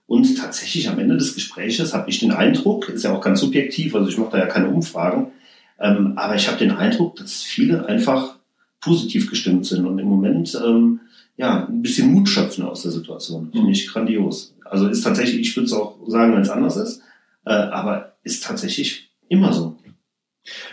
Und 0.08 0.36
tatsächlich 0.36 0.88
am 0.88 0.98
Ende 0.98 1.16
des 1.16 1.36
Gespräches 1.36 1.94
habe 1.94 2.10
ich 2.10 2.18
den 2.18 2.32
Eindruck, 2.32 2.88
ist 2.88 3.04
ja 3.04 3.14
auch 3.14 3.20
ganz 3.20 3.40
subjektiv, 3.40 3.94
also 3.94 4.08
ich 4.08 4.18
mache 4.18 4.32
da 4.32 4.38
ja 4.38 4.46
keine 4.46 4.68
Umfragen, 4.68 5.32
ähm, 5.78 6.12
aber 6.16 6.34
ich 6.34 6.48
habe 6.48 6.58
den 6.58 6.72
Eindruck, 6.72 7.16
dass 7.16 7.42
viele 7.42 7.86
einfach 7.86 8.36
positiv 8.80 9.28
gestimmt 9.30 9.66
sind 9.66 9.86
und 9.86 9.98
im 9.98 10.08
Moment 10.08 10.58
ähm, 10.64 11.00
ja 11.36 11.66
ein 11.66 11.82
bisschen 11.82 12.12
Mut 12.12 12.28
schöpfen 12.28 12.64
aus 12.64 12.82
der 12.82 12.92
Situation. 12.92 13.50
Finde 13.52 13.72
ich 13.72 13.88
grandios. 13.88 14.54
Also 14.64 14.88
ist 14.88 15.02
tatsächlich, 15.02 15.40
ich 15.40 15.56
würde 15.56 15.66
es 15.66 15.72
auch 15.72 15.96
sagen, 16.06 16.34
wenn 16.34 16.42
es 16.42 16.50
anders 16.50 16.76
ist, 16.76 17.02
äh, 17.44 17.52
aber 17.52 18.16
ist 18.22 18.44
tatsächlich 18.44 19.10
immer 19.28 19.52
so. 19.52 19.76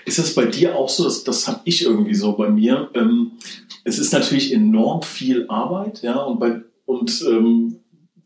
Ist 0.05 0.19
das 0.19 0.35
bei 0.35 0.45
dir 0.45 0.75
auch 0.75 0.89
so? 0.89 1.03
Das, 1.03 1.23
das 1.23 1.47
habe 1.47 1.61
ich 1.65 1.83
irgendwie 1.83 2.13
so 2.13 2.33
bei 2.33 2.49
mir. 2.49 2.89
Ähm, 2.93 3.33
es 3.83 3.97
ist 3.97 4.13
natürlich 4.13 4.53
enorm 4.53 5.01
viel 5.01 5.47
Arbeit, 5.49 6.03
ja, 6.03 6.21
und 6.21 6.39
bei 6.39 6.61
und 6.85 7.23
ähm, 7.27 7.79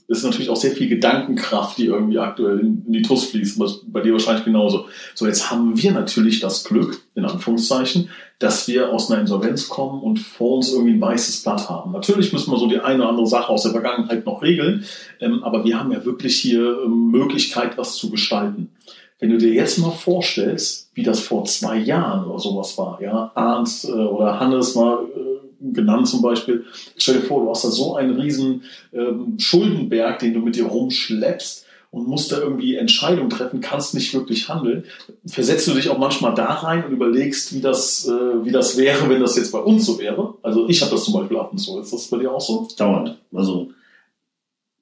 ist 0.07 0.23
natürlich 0.23 0.49
auch 0.49 0.55
sehr 0.55 0.71
viel 0.71 0.87
Gedankenkraft, 0.87 1.77
die 1.77 1.85
irgendwie 1.85 2.17
aktuell 2.17 2.59
in, 2.59 2.83
in 2.85 2.93
die 2.93 3.01
TUS 3.01 3.25
fließt. 3.25 3.59
Was 3.59 3.81
bei 3.85 4.01
dir 4.01 4.13
wahrscheinlich 4.13 4.45
genauso. 4.45 4.85
So, 5.13 5.27
jetzt 5.27 5.51
haben 5.51 5.77
wir 5.77 5.91
natürlich 5.91 6.39
das 6.39 6.63
Glück, 6.63 7.01
in 7.13 7.25
Anführungszeichen, 7.25 8.09
dass 8.39 8.67
wir 8.67 8.93
aus 8.93 9.11
einer 9.11 9.21
Insolvenz 9.21 9.67
kommen 9.67 10.01
und 10.01 10.19
vor 10.19 10.57
uns 10.57 10.71
irgendwie 10.71 10.93
ein 10.93 11.01
weißes 11.01 11.43
Blatt 11.43 11.69
haben. 11.69 11.91
Natürlich 11.91 12.31
müssen 12.31 12.51
wir 12.51 12.57
so 12.57 12.67
die 12.67 12.79
eine 12.79 12.99
oder 12.99 13.09
andere 13.09 13.27
Sache 13.27 13.49
aus 13.49 13.63
der 13.63 13.71
Vergangenheit 13.71 14.25
noch 14.25 14.41
regeln, 14.41 14.85
ähm, 15.19 15.43
aber 15.43 15.65
wir 15.65 15.79
haben 15.79 15.91
ja 15.91 16.05
wirklich 16.05 16.39
hier 16.39 16.83
ähm, 16.85 17.09
Möglichkeit, 17.11 17.77
was 17.77 17.95
zu 17.95 18.09
gestalten. 18.09 18.69
Wenn 19.19 19.31
du 19.31 19.37
dir 19.37 19.51
jetzt 19.51 19.79
mal 19.79 19.91
vorstellst, 19.91 20.91
wie 20.93 21.01
das 21.03 21.19
vor 21.19 21.45
zwei 21.45 21.77
Jahren 21.77 22.27
oder 22.27 22.39
sowas 22.39 22.77
war, 22.77 23.01
ja, 23.01 23.31
Arndt 23.33 23.85
äh, 23.85 23.91
oder 23.91 24.39
Hannes 24.39 24.75
mal 24.75 24.99
äh, 25.15 25.36
genannt 25.59 26.07
zum 26.07 26.21
Beispiel. 26.21 26.65
Stell 26.97 27.15
dir 27.15 27.21
vor, 27.21 27.43
du 27.43 27.49
hast 27.49 27.65
da 27.65 27.69
so 27.69 27.95
einen 27.95 28.19
riesen 28.19 28.63
ähm, 28.93 29.39
Schuldenberg, 29.39 30.19
den 30.19 30.33
du 30.33 30.39
mit 30.39 30.55
dir 30.55 30.65
rumschleppst 30.65 31.65
und 31.91 32.07
musst 32.07 32.31
da 32.31 32.39
irgendwie 32.39 32.75
Entscheidungen 32.75 33.29
treffen, 33.29 33.61
kannst 33.61 33.93
nicht 33.93 34.13
wirklich 34.13 34.49
handeln. 34.49 34.83
Versetzt 35.25 35.67
du 35.67 35.73
dich 35.73 35.89
auch 35.89 35.97
manchmal 35.97 36.33
da 36.35 36.45
rein 36.45 36.85
und 36.85 36.91
überlegst, 36.91 37.53
wie 37.53 37.61
das, 37.61 38.07
äh, 38.07 38.45
wie 38.45 38.51
das 38.51 38.77
wäre, 38.77 39.09
wenn 39.09 39.21
das 39.21 39.37
jetzt 39.37 39.51
bei 39.51 39.59
uns 39.59 39.85
so 39.85 39.99
wäre? 39.99 40.35
Also 40.43 40.67
ich 40.67 40.81
habe 40.81 40.91
das 40.91 41.05
zum 41.05 41.13
Beispiel 41.13 41.37
ab 41.37 41.51
und 41.51 41.57
zu. 41.57 41.79
Ist 41.79 41.93
das 41.93 42.07
bei 42.07 42.17
dir 42.17 42.31
auch 42.31 42.41
so? 42.41 42.67
Dauernd. 42.77 43.17
Also 43.33 43.71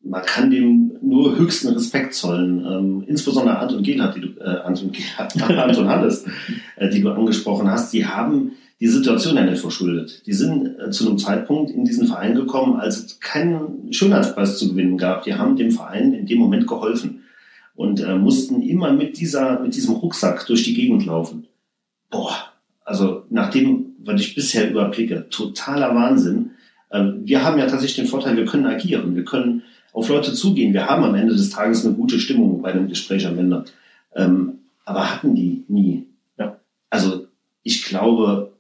man 0.06 0.22
kann 0.24 0.52
dem 0.52 0.98
nur 1.02 1.36
höchsten 1.38 1.70
Respekt 1.70 2.14
zollen. 2.14 2.66
Ähm, 2.66 3.04
insbesondere 3.08 3.58
Anton 3.58 3.84
Gerhard, 3.84 4.16
die 4.16 4.22
du, 4.22 4.40
äh, 4.40 4.62
Anton, 4.64 4.92
Gerhard, 4.92 5.42
Anton 5.60 5.90
Hannes, 5.90 6.26
äh, 6.76 6.90
die 6.90 7.02
du 7.02 7.10
angesprochen 7.10 7.70
hast, 7.70 7.92
die 7.92 8.06
haben 8.06 8.54
die 8.86 8.92
Situation 8.92 9.36
ja 9.36 9.44
nicht 9.44 9.62
verschuldet. 9.62 10.28
Die 10.28 10.34
sind 10.34 10.80
äh, 10.80 10.92
zu 10.92 11.08
einem 11.08 11.18
Zeitpunkt 11.18 11.72
in 11.72 11.86
diesen 11.86 12.06
Verein 12.06 12.36
gekommen, 12.36 12.80
als 12.80 13.04
es 13.04 13.20
keinen 13.20 13.92
Schönheitspreis 13.92 14.60
zu 14.60 14.70
gewinnen 14.70 15.00
gab. 15.00 15.24
Die 15.24 15.34
haben 15.34 15.56
dem 15.56 15.72
Verein 15.72 16.14
in 16.14 16.28
dem 16.28 16.38
Moment 16.38 16.68
geholfen 16.68 17.24
und 17.74 18.00
äh, 18.00 18.14
mussten 18.14 18.62
immer 18.62 18.94
mit 18.94 19.18
dieser, 19.18 19.60
mit 19.60 19.76
diesem 19.76 19.96
Rucksack 19.96 20.46
durch 20.46 20.62
die 20.62 20.76
Gegend 20.76 21.04
laufen. 21.04 21.48
Boah, 22.12 22.36
also 22.84 23.24
nach 23.32 23.50
dem, 23.50 23.96
was 24.04 24.22
ich 24.22 24.36
bisher 24.36 24.70
überblicke, 24.70 25.30
totaler 25.32 25.96
Wahnsinn. 25.96 26.52
Ähm, 26.92 27.22
wir 27.24 27.44
haben 27.44 27.58
ja 27.58 27.66
tatsächlich 27.66 28.06
den 28.06 28.12
Vorteil, 28.12 28.38
wir 28.38 28.46
können 28.46 28.68
agieren, 28.68 29.16
wir 29.16 29.26
können 29.26 29.64
auf 29.94 30.10
Leute 30.10 30.32
zugehen. 30.34 30.74
Wir 30.74 30.86
haben 30.86 31.04
am 31.04 31.16
Ende 31.16 31.34
des 31.34 31.50
Tages 31.50 31.84
eine 31.84 31.96
gute 31.96 32.20
Stimmung 32.20 32.62
bei 32.62 32.72
dem 32.72 32.88
Gespräch 32.88 33.26
am 33.26 33.40
Ende. 33.40 33.66
Ähm, 34.14 34.60
aber 34.86 35.12
hatten 35.12 35.34
die 35.34 35.64
nie. 35.70 36.06
Ja. 36.38 36.60
Also 36.92 37.26
ich 37.64 37.84
glaube, 37.86 38.52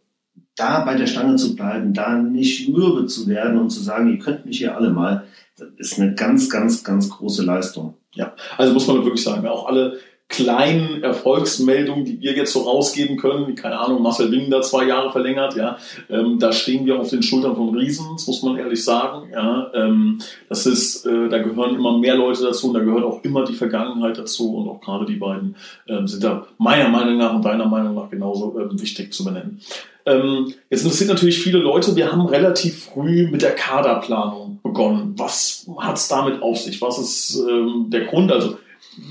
da 0.55 0.85
bei 0.85 0.95
der 0.95 1.07
Stange 1.07 1.35
zu 1.35 1.55
bleiben, 1.55 1.93
da 1.93 2.15
nicht 2.15 2.69
mürbe 2.69 3.05
zu 3.07 3.27
werden 3.27 3.59
und 3.59 3.69
zu 3.69 3.81
sagen, 3.81 4.09
ihr 4.09 4.19
könnt 4.19 4.45
mich 4.45 4.57
hier 4.57 4.75
alle 4.75 4.89
mal, 4.89 5.25
das 5.57 5.67
ist 5.77 5.99
eine 5.99 6.15
ganz, 6.15 6.49
ganz, 6.49 6.83
ganz 6.83 7.09
große 7.09 7.43
Leistung. 7.43 7.95
Ja, 8.13 8.33
also 8.57 8.73
muss 8.73 8.87
man 8.87 9.03
wirklich 9.03 9.23
sagen, 9.23 9.45
auch 9.47 9.67
alle 9.67 9.99
kleinen 10.27 11.03
Erfolgsmeldungen, 11.03 12.03
die 12.03 12.19
wir 12.19 12.33
jetzt 12.33 12.51
so 12.51 12.61
rausgeben 12.61 13.15
können, 13.17 13.53
keine 13.53 13.79
Ahnung, 13.79 14.01
Marcel 14.01 14.31
Wing 14.31 14.49
da 14.49 14.61
zwei 14.61 14.85
Jahre 14.85 15.11
verlängert, 15.11 15.55
ja, 15.55 15.77
ähm, 16.09 16.39
da 16.39 16.51
stehen 16.51 16.85
wir 16.85 16.99
auf 16.99 17.09
den 17.09 17.21
Schultern 17.21 17.55
von 17.55 17.75
Riesen, 17.77 18.07
das 18.13 18.25
muss 18.25 18.41
man 18.41 18.57
ehrlich 18.57 18.83
sagen, 18.83 19.29
ja, 19.31 19.71
ähm, 19.75 20.19
das 20.49 20.65
ist, 20.65 21.05
äh, 21.05 21.29
da 21.29 21.37
gehören 21.37 21.75
immer 21.75 21.99
mehr 21.99 22.15
Leute 22.15 22.43
dazu 22.43 22.69
und 22.69 22.73
da 22.73 22.79
gehört 22.79 23.03
auch 23.03 23.23
immer 23.23 23.45
die 23.45 23.53
Vergangenheit 23.53 24.17
dazu 24.17 24.55
und 24.55 24.67
auch 24.67 24.81
gerade 24.81 25.05
die 25.05 25.17
beiden 25.17 25.55
ähm, 25.87 26.07
sind 26.07 26.23
da 26.23 26.47
meiner 26.57 26.89
Meinung 26.89 27.17
nach 27.17 27.35
und 27.35 27.45
deiner 27.45 27.67
Meinung 27.67 27.93
nach 27.93 28.09
genauso 28.09 28.59
äh, 28.59 28.81
wichtig 28.81 29.13
zu 29.13 29.23
benennen. 29.23 29.61
Ähm, 30.05 30.53
jetzt 30.69 30.83
interessiert 30.83 31.09
natürlich 31.09 31.39
viele 31.39 31.57
Leute, 31.57 31.95
wir 31.95 32.11
haben 32.11 32.25
relativ 32.27 32.85
früh 32.85 33.27
mit 33.27 33.41
der 33.41 33.55
Kaderplanung 33.55 34.59
begonnen. 34.61 35.15
Was 35.17 35.67
hat 35.79 35.97
es 35.97 36.07
damit 36.07 36.41
auf 36.41 36.57
sich? 36.57 36.81
Was 36.81 36.99
ist 36.99 37.43
ähm, 37.49 37.87
der 37.89 38.05
Grund? 38.05 38.31
Also 38.31 38.57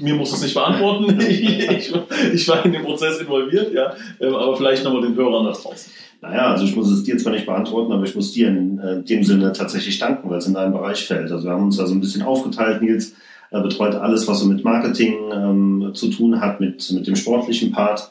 mir 0.01 0.15
muss 0.15 0.33
es 0.33 0.43
nicht 0.43 0.55
beantworten. 0.55 1.21
ich, 1.29 1.93
ich, 2.33 2.49
war 2.49 2.65
in 2.65 2.73
dem 2.73 2.85
Prozess 2.85 3.21
involviert, 3.21 3.73
ja. 3.73 3.93
Ähm, 4.21 4.35
aber 4.35 4.57
vielleicht 4.57 4.85
nochmal 4.85 5.03
den 5.03 5.17
Hörern 5.17 5.47
da 5.47 5.53
draußen. 5.53 5.93
Naja, 6.21 6.53
also 6.53 6.65
ich 6.65 6.75
muss 6.75 6.91
es 6.91 7.03
dir 7.03 7.19
zwar 7.19 7.33
nicht 7.33 7.45
beantworten, 7.45 7.93
aber 7.93 8.05
ich 8.05 8.15
muss 8.15 8.33
dir 8.33 8.49
in 8.49 8.79
äh, 8.79 9.03
dem 9.03 9.25
Sinne 9.25 9.53
tatsächlich 9.53 9.99
danken, 9.99 10.31
weil 10.31 10.39
es 10.39 10.47
in 10.47 10.55
deinem 10.55 10.73
Bereich 10.73 11.05
fällt. 11.05 11.31
Also 11.31 11.45
wir 11.45 11.53
haben 11.53 11.65
uns 11.65 11.77
da 11.77 11.87
so 11.87 11.95
ein 11.95 12.01
bisschen 12.01 12.23
aufgeteilt, 12.23 12.81
Nils 12.81 13.15
äh, 13.51 13.61
betreut 13.61 13.95
alles, 13.95 14.27
was 14.27 14.41
so 14.41 14.47
mit 14.47 14.65
Marketing 14.65 15.17
ähm, 15.33 15.91
zu 15.95 16.09
tun 16.09 16.41
hat, 16.41 16.61
mit, 16.61 16.91
mit 16.93 17.07
dem 17.07 17.17
sportlichen 17.17 17.73
Part. 17.73 18.11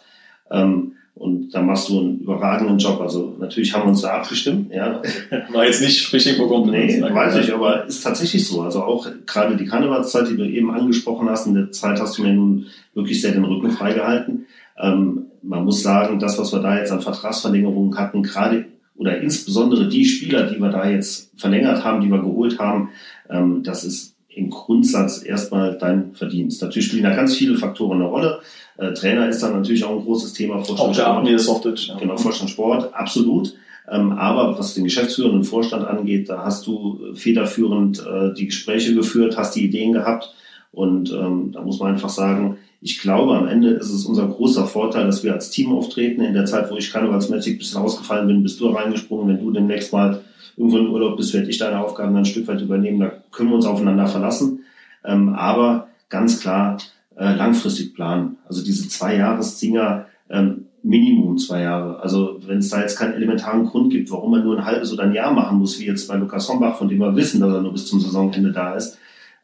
Ähm, 0.51 0.93
und 1.15 1.51
da 1.51 1.61
machst 1.61 1.89
du 1.89 1.99
einen 1.99 2.19
überragenden 2.19 2.79
Job. 2.79 2.99
Also 2.99 3.35
natürlich 3.39 3.73
haben 3.73 3.83
wir 3.83 3.89
uns 3.89 4.01
da 4.01 4.17
abgestimmt. 4.17 4.71
Ja. 4.73 5.01
War 5.51 5.65
jetzt 5.65 5.81
nicht 5.81 6.07
for 6.07 6.47
Compliments. 6.47 6.95
Nee, 6.95 7.01
weiß 7.01 7.37
ich, 7.37 7.53
aber 7.53 7.85
ist 7.85 8.01
tatsächlich 8.03 8.47
so. 8.47 8.61
Also 8.61 8.83
auch 8.83 9.07
gerade 9.25 9.55
die 9.55 9.65
Karnevalszeit, 9.65 10.29
die 10.29 10.37
du 10.37 10.43
eben 10.43 10.71
angesprochen 10.71 11.29
hast, 11.29 11.45
in 11.45 11.53
der 11.53 11.71
Zeit 11.71 11.99
hast 12.01 12.17
du 12.17 12.23
mir 12.23 12.33
nun 12.33 12.65
wirklich 12.95 13.21
sehr 13.21 13.31
den 13.31 13.45
Rücken 13.45 13.71
freigehalten. 13.71 14.47
Ähm, 14.77 15.27
man 15.43 15.65
muss 15.65 15.83
sagen, 15.83 16.19
das, 16.19 16.39
was 16.39 16.51
wir 16.51 16.61
da 16.61 16.79
jetzt 16.79 16.91
an 16.91 17.01
Vertragsverlängerungen 17.01 17.97
hatten, 17.97 18.23
gerade 18.23 18.65
oder 18.95 19.19
insbesondere 19.21 19.89
die 19.89 20.05
Spieler, 20.05 20.49
die 20.49 20.59
wir 20.59 20.69
da 20.69 20.89
jetzt 20.89 21.31
verlängert 21.39 21.83
haben, 21.83 22.01
die 22.01 22.09
wir 22.09 22.19
geholt 22.19 22.59
haben, 22.59 22.89
ähm, 23.29 23.61
das 23.63 23.83
ist 23.83 24.15
im 24.29 24.49
Grundsatz 24.49 25.23
erstmal 25.23 25.77
dein 25.77 26.15
Verdienst. 26.15 26.61
Natürlich 26.61 26.87
spielen 26.87 27.03
da 27.03 27.15
ganz 27.15 27.35
viele 27.35 27.57
Faktoren 27.57 28.01
eine 28.01 28.09
Rolle. 28.09 28.41
Äh, 28.77 28.93
Trainer 28.93 29.29
ist 29.29 29.41
dann 29.43 29.53
natürlich 29.53 29.83
auch 29.83 29.97
ein 29.97 30.03
großes 30.03 30.33
Thema. 30.33 30.63
Vorstand 30.63 30.99
auch 30.99 31.23
der 31.23 31.39
Softage. 31.39 31.87
Ja. 31.87 31.97
Genau, 31.97 32.17
Vorstand 32.17 32.49
Sport, 32.49 32.93
absolut. 32.93 33.53
Ähm, 33.91 34.13
aber 34.13 34.57
was 34.57 34.73
den 34.73 34.85
geschäftsführenden 34.85 35.43
Vorstand 35.43 35.85
angeht, 35.85 36.29
da 36.29 36.43
hast 36.45 36.65
du 36.67 36.99
federführend 37.15 37.99
äh, 37.99 38.33
die 38.33 38.47
Gespräche 38.47 38.95
geführt, 38.95 39.37
hast 39.37 39.55
die 39.55 39.65
Ideen 39.65 39.93
gehabt. 39.93 40.33
Und 40.71 41.11
ähm, 41.11 41.51
da 41.51 41.61
muss 41.61 41.79
man 41.79 41.93
einfach 41.93 42.09
sagen, 42.09 42.57
ich 42.81 42.99
glaube, 42.99 43.35
am 43.35 43.47
Ende 43.47 43.69
ist 43.69 43.91
es 43.91 44.05
unser 44.05 44.27
großer 44.27 44.65
Vorteil, 44.65 45.05
dass 45.05 45.23
wir 45.23 45.33
als 45.33 45.49
Team 45.49 45.71
auftreten. 45.71 46.21
In 46.21 46.33
der 46.33 46.45
Zeit, 46.45 46.71
wo 46.71 46.75
ich 46.75 46.91
karnevalsmäßig 46.91 47.53
ein 47.53 47.57
bisschen 47.59 47.81
ausgefallen 47.81 48.27
bin, 48.27 48.43
bist 48.43 48.59
du 48.59 48.67
reingesprungen. 48.67 49.27
Wenn 49.27 49.45
du 49.45 49.51
demnächst 49.51 49.93
mal 49.93 50.21
irgendwo 50.57 50.77
im 50.79 50.91
Urlaub 50.91 51.17
bist, 51.17 51.33
werde 51.33 51.49
ich 51.49 51.57
deine 51.57 51.79
Aufgaben 51.79 52.13
dann 52.13 52.23
ein 52.23 52.25
Stück 52.25 52.47
weit 52.47 52.61
übernehmen. 52.61 52.99
Da 52.99 53.11
können 53.31 53.49
wir 53.49 53.55
uns 53.55 53.65
aufeinander 53.65 54.07
verlassen. 54.07 54.63
Ähm, 55.05 55.29
aber 55.29 55.87
ganz 56.09 56.39
klar 56.39 56.77
äh, 57.15 57.35
langfristig 57.35 57.93
planen. 57.93 58.37
Also 58.47 58.63
diese 58.63 58.87
zwei 58.87 59.15
Jahresdinger, 59.17 60.07
ähm, 60.29 60.65
Minimum 60.83 61.37
zwei 61.37 61.61
Jahre. 61.61 62.01
Also 62.01 62.39
wenn 62.45 62.57
es 62.57 62.69
da 62.69 62.81
jetzt 62.81 62.97
keinen 62.97 63.13
elementaren 63.13 63.65
Grund 63.65 63.91
gibt, 63.91 64.11
warum 64.11 64.31
man 64.31 64.43
nur 64.43 64.57
ein 64.57 64.65
halbes 64.65 64.91
oder 64.91 65.03
ein 65.03 65.13
Jahr 65.13 65.33
machen 65.33 65.57
muss, 65.57 65.79
wie 65.79 65.85
jetzt 65.85 66.07
bei 66.09 66.17
Lukas 66.17 66.49
Hombach, 66.49 66.75
von 66.75 66.89
dem 66.89 66.99
wir 66.99 67.15
wissen, 67.15 67.39
dass 67.39 67.53
er 67.53 67.61
nur 67.61 67.71
bis 67.71 67.87
zum 67.87 68.01
Saisonende 68.01 68.51
da 68.51 68.75
ist, 68.75 68.97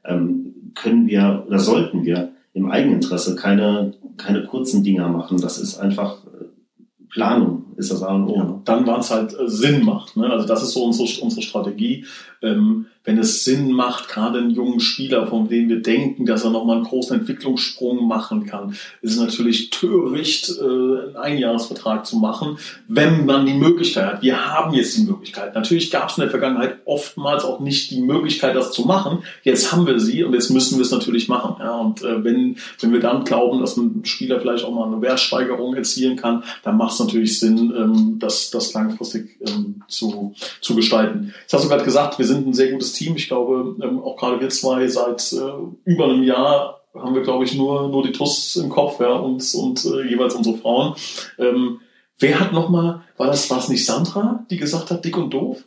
ähm, 0.04 0.54
können 0.76 1.08
wir 1.08 1.46
oder 1.48 1.60
sollten 1.60 2.04
wir 2.04 2.32
im 2.54 2.70
Eigeninteresse 2.70 3.36
keine, 3.36 3.94
keine 4.18 4.46
kurzen 4.46 4.84
Dinger 4.84 5.08
machen. 5.08 5.40
Das 5.40 5.58
ist 5.60 5.78
einfach 5.78 6.26
äh, 6.26 6.46
Planung, 7.10 7.66
ist 7.78 7.92
das 7.92 8.04
A 8.04 8.14
und 8.14 8.28
O. 8.28 8.36
Ja, 8.36 8.62
dann, 8.66 8.86
wann 8.86 9.00
es 9.00 9.12
halt 9.12 9.34
äh, 9.34 9.48
Sinn 9.48 9.86
macht. 9.86 10.18
Ne? 10.18 10.30
Also 10.30 10.46
das 10.46 10.62
ist 10.62 10.74
so 10.74 10.84
unsere, 10.84 11.08
unsere 11.22 11.42
Strategie. 11.42 12.06
Ähm, 12.42 12.88
wenn 13.10 13.18
es 13.18 13.44
Sinn 13.44 13.72
macht, 13.72 14.08
gerade 14.08 14.38
einen 14.38 14.52
jungen 14.52 14.80
Spieler, 14.80 15.26
von 15.26 15.50
dem 15.50 15.68
wir 15.68 15.82
denken, 15.82 16.28
dass 16.28 16.44
er 16.44 16.52
nochmal 16.52 16.76
einen 16.76 16.86
großen 16.86 17.20
Entwicklungssprung 17.20 18.08
machen 18.08 18.46
kann, 18.46 18.76
ist 19.02 19.14
es 19.14 19.20
natürlich 19.20 19.72
töricht, 19.72 20.52
äh, 20.60 20.64
einen 20.64 21.16
Einjahresvertrag 21.16 22.06
zu 22.06 22.18
machen, 22.18 22.60
wenn 22.88 23.26
man 23.26 23.48
die 23.48 23.56
Möglichkeit 23.56 24.06
hat. 24.06 24.22
Wir 24.22 24.54
haben 24.54 24.76
jetzt 24.76 24.96
die 24.96 25.06
Möglichkeit. 25.06 25.56
Natürlich 25.56 25.90
gab 25.90 26.10
es 26.10 26.18
in 26.18 26.22
der 26.22 26.30
Vergangenheit 26.30 26.78
oftmals 26.86 27.44
auch 27.46 27.60
nicht 27.60 27.90
die 27.90 28.02
Möglichkeit, 28.02 28.56
das 28.56 28.72
zu 28.74 28.84
machen. 28.84 29.24
Jetzt 29.42 29.72
haben 29.72 29.88
wir 29.88 30.00
sie 30.00 30.24
und 30.24 30.34
jetzt 30.34 30.52
müssen 30.52 30.78
wir 30.78 30.84
es 30.84 30.92
natürlich 30.92 31.28
machen. 31.28 31.56
Ja, 31.60 31.78
und 31.78 32.04
äh, 32.04 32.24
wenn, 32.24 32.58
wenn 32.80 32.94
wir 32.94 33.00
dann 33.00 33.24
glauben, 33.24 33.60
dass 33.60 33.76
ein 33.76 34.06
Spieler 34.06 34.40
vielleicht 34.40 34.64
auch 34.64 34.72
mal 34.72 34.86
eine 34.86 35.02
Wertsteigerung 35.02 35.74
erzielen 35.74 36.16
kann, 36.16 36.44
dann 36.62 36.78
macht 36.78 36.94
es 36.94 37.00
natürlich 37.00 37.40
Sinn, 37.40 37.74
ähm, 37.76 38.18
das, 38.20 38.52
das 38.52 38.72
langfristig 38.76 39.36
ähm, 39.48 39.82
zu, 39.88 40.36
zu 40.62 40.76
gestalten. 40.76 41.34
Jetzt 41.42 41.54
hast 41.54 41.64
du 41.64 41.70
gerade 41.70 41.84
gesagt, 41.84 42.20
wir 42.20 42.26
sind 42.26 42.46
ein 42.46 42.54
sehr 42.54 42.72
gutes 42.72 42.94
Team 42.94 42.99
Team. 43.00 43.16
Ich 43.16 43.28
glaube, 43.28 43.76
ähm, 43.82 44.00
auch 44.00 44.18
gerade 44.18 44.40
wir 44.40 44.50
zwei 44.50 44.88
seit 44.88 45.34
äh, 45.34 45.90
über 45.90 46.06
einem 46.06 46.24
Jahr 46.24 46.82
haben 46.94 47.16
wir, 47.16 47.22
glaube 47.22 47.46
ich, 47.46 47.56
nur, 47.56 47.88
nur 47.90 48.04
die 48.04 48.12
TUS 48.12 48.56
im 48.58 48.70
Kopf 48.70 49.00
ja, 49.00 49.14
und, 49.14 49.44
und 49.56 49.86
äh, 49.86 50.10
jeweils 50.10 50.36
unsere 50.36 50.58
Frauen. 50.58 50.96
Ähm, 51.38 51.80
wer 52.18 52.40
hat 52.40 52.52
nochmal, 52.52 53.02
war 53.18 53.28
das, 53.28 53.50
war 53.50 53.60
es 53.60 53.70
nicht 53.70 53.86
Sandra, 53.86 54.46
die 54.50 54.58
gesagt 54.58 54.92
hat, 54.92 55.06
dick 55.06 55.18
und 55.18 55.32
doof? 55.32 55.64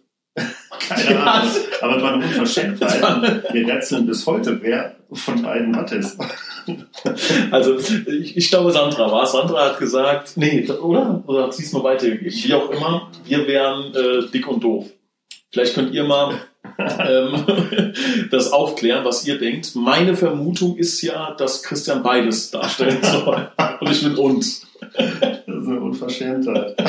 Keine 0.88 1.20
Ahnung, 1.20 1.50
aber 1.80 1.96
es 1.96 2.02
war 2.02 2.12
eine 2.14 2.24
Unverschämtheit. 2.24 3.02
Wir 3.52 3.68
rätseln 3.68 4.06
bis 4.06 4.26
heute, 4.26 4.60
wer 4.62 4.96
von 5.12 5.42
beiden 5.42 5.76
hat 5.76 5.92
es. 5.92 6.16
Also 7.50 7.76
ich, 7.76 8.36
ich, 8.36 8.50
glaube, 8.50 8.70
Sandra 8.70 9.10
war 9.10 9.26
Sandra 9.26 9.66
hat 9.66 9.78
gesagt, 9.78 10.36
nee, 10.36 10.66
oder? 10.70 11.22
Oder 11.26 11.44
hat 11.44 11.54
sie 11.54 11.64
es 11.64 11.72
nur 11.72 11.84
weitergegeben? 11.84 12.32
Wie 12.32 12.54
auch 12.54 12.70
immer, 12.70 13.10
wir 13.24 13.46
wären 13.46 13.94
äh, 13.94 14.30
dick 14.32 14.46
und 14.48 14.62
doof. 14.62 14.86
Vielleicht 15.50 15.74
könnt 15.74 15.92
ihr 15.92 16.04
mal 16.04 16.40
ähm, 16.78 17.92
das 18.30 18.52
aufklären, 18.52 19.04
was 19.04 19.26
ihr 19.26 19.38
denkt. 19.38 19.74
Meine 19.74 20.16
Vermutung 20.16 20.76
ist 20.76 21.02
ja, 21.02 21.34
dass 21.34 21.62
Christian 21.62 22.02
beides 22.02 22.50
darstellen 22.50 22.98
soll. 23.02 23.48
Und 23.80 23.90
ich 23.90 24.02
bin 24.02 24.16
uns. 24.16 24.66
Das 24.90 25.06
ist 25.46 25.68
eine 25.68 25.80
Unverschämtheit. 25.80 26.76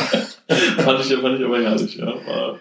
fand, 0.77 0.99
ich, 0.99 1.13
fand 1.15 1.39
ich 1.39 1.45
aber 1.45 1.61
herrlich. 1.61 1.95
Ja. 1.95 2.13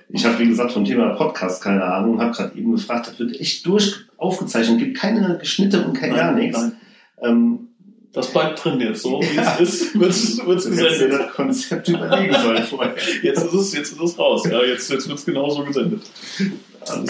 Ich 0.09 0.25
habe, 0.25 0.39
wie 0.39 0.49
gesagt, 0.49 0.73
vom 0.73 0.85
Thema 0.85 1.15
Podcast 1.15 1.63
keine 1.63 1.85
Ahnung, 1.85 2.21
habe 2.21 2.33
gerade 2.33 2.57
eben 2.57 2.73
gefragt, 2.73 3.09
das 3.09 3.19
wird 3.19 3.41
echt 3.41 3.67
durch 3.67 3.97
aufgezeichnet, 4.19 4.79
gibt 4.79 4.99
keine 4.99 5.39
Geschnitte 5.39 5.85
und 5.85 5.95
kein 5.95 6.15
gar 6.15 6.33
nichts. 6.33 6.61
Ähm, 7.23 7.69
das 8.13 8.31
bleibt 8.31 8.63
drin 8.63 8.79
jetzt 8.81 9.03
so, 9.03 9.21
wie 9.23 9.37
ja. 9.37 9.57
es 9.59 9.91
ist, 9.91 9.99
wird 9.99 10.11
es 10.11 10.67
gesendet. 10.67 11.13
das 11.13 11.33
Konzept 11.33 11.89
überlegen 11.89 12.35
sollen 12.35 12.63
vorher. 12.63 12.95
Jetzt 13.23 13.43
ist 13.43 13.55
es, 13.55 13.73
jetzt 13.73 13.93
ist 13.93 14.01
es 14.01 14.19
raus, 14.19 14.47
ja, 14.51 14.63
jetzt, 14.63 14.91
jetzt 14.91 15.09
wird 15.09 15.19
es 15.19 15.25
genauso 15.25 15.65
gesendet. 15.65 16.03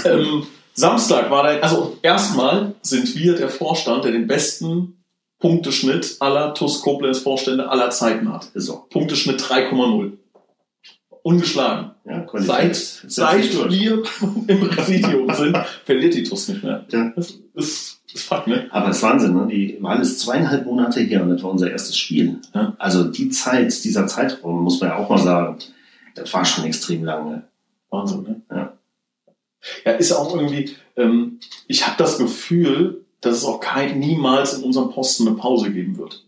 Ähm, 0.04 0.46
Samstag 0.74 1.30
war 1.30 1.42
da, 1.42 1.58
also 1.60 1.98
erstmal 2.02 2.74
sind 2.82 3.14
wir 3.16 3.34
der 3.36 3.48
Vorstand, 3.48 4.04
der 4.04 4.12
den 4.12 4.26
besten 4.26 5.02
Punkteschnitt 5.38 6.16
aller 6.20 6.54
TUS 6.54 6.80
Koblenz 6.82 7.18
Vorstände 7.18 7.68
aller 7.68 7.90
Zeiten 7.90 8.32
hat. 8.32 8.50
So. 8.54 8.86
Punkteschnitt 8.88 9.42
3,0. 9.42 10.12
Ungeschlagen. 11.24 11.90
Ja, 12.04 12.26
seit 12.34 12.74
seit 12.74 13.70
wir 13.70 14.02
im 14.48 14.68
Präsidium 14.68 15.32
sind, 15.32 15.56
verliert 15.84 16.14
die 16.14 16.24
TUS 16.24 16.48
nicht 16.48 16.64
mehr. 16.64 16.84
Ja. 16.90 17.12
Das 17.14 17.38
ist, 17.54 18.00
ist 18.12 18.24
Fakt, 18.24 18.48
ne? 18.48 18.66
Aber 18.70 18.88
das 18.88 18.96
ist 18.96 19.02
Wahnsinn, 19.04 19.34
ne? 19.34 19.46
Die 19.48 19.78
waren 19.80 20.00
es 20.00 20.18
zweieinhalb 20.18 20.64
Monate 20.64 21.00
her 21.00 21.22
und 21.22 21.30
das 21.30 21.42
war 21.42 21.50
unser 21.50 21.70
erstes 21.70 21.96
Spiel. 21.96 22.40
Ja. 22.54 22.74
Also 22.78 23.04
die 23.04 23.28
Zeit, 23.28 23.85
dieser 23.85 24.06
Zeitraum, 24.08 24.62
muss 24.62 24.80
man 24.80 24.90
ja 24.90 24.96
auch 24.96 25.08
mal 25.08 25.18
sagen, 25.18 25.58
das 26.16 26.32
war 26.32 26.44
schon 26.44 26.64
extrem 26.64 27.04
lange. 27.04 27.44
Wahnsinn, 27.90 28.22
ne? 28.22 28.42
Ja. 28.50 28.72
Ja, 29.85 29.92
ist 29.92 30.12
auch 30.12 30.35
irgendwie, 30.35 30.77
ähm, 30.96 31.40
ich 31.68 31.87
habe 31.87 31.96
das 31.98 32.18
Gefühl, 32.18 33.05
dass 33.20 33.37
es 33.37 33.44
auch 33.44 33.61
kein, 33.61 33.98
niemals 33.98 34.55
in 34.55 34.64
unserem 34.64 34.90
Posten 34.90 35.27
eine 35.27 35.37
Pause 35.37 35.70
geben 35.70 35.96
wird. 35.96 36.25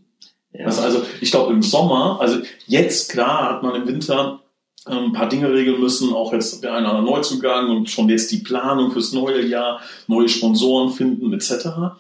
Ja. 0.53 0.67
Also, 0.67 1.03
ich 1.21 1.31
glaube 1.33 1.53
im 1.53 1.63
Sommer, 1.63 2.21
also 2.21 2.39
jetzt 2.67 3.11
klar 3.11 3.55
hat 3.55 3.63
man 3.65 3.75
im 3.75 3.89
Winter 3.89 4.41
ähm, 4.87 5.07
ein 5.07 5.13
paar 5.13 5.29
Dinge 5.29 5.53
regeln 5.53 5.81
müssen, 5.81 6.13
auch 6.13 6.33
jetzt 6.33 6.63
der 6.63 6.75
eine 6.75 6.87
oder 6.87 6.99
andere 6.99 7.17
Neuzugang 7.17 7.71
und 7.71 7.91
schon 7.91 8.09
jetzt 8.09 8.31
die 8.31 8.39
Planung 8.39 8.93
fürs 8.93 9.13
neue 9.13 9.45
Jahr, 9.45 9.81
neue 10.07 10.29
Sponsoren 10.29 10.91
finden 10.91 11.33
etc. 11.33 11.97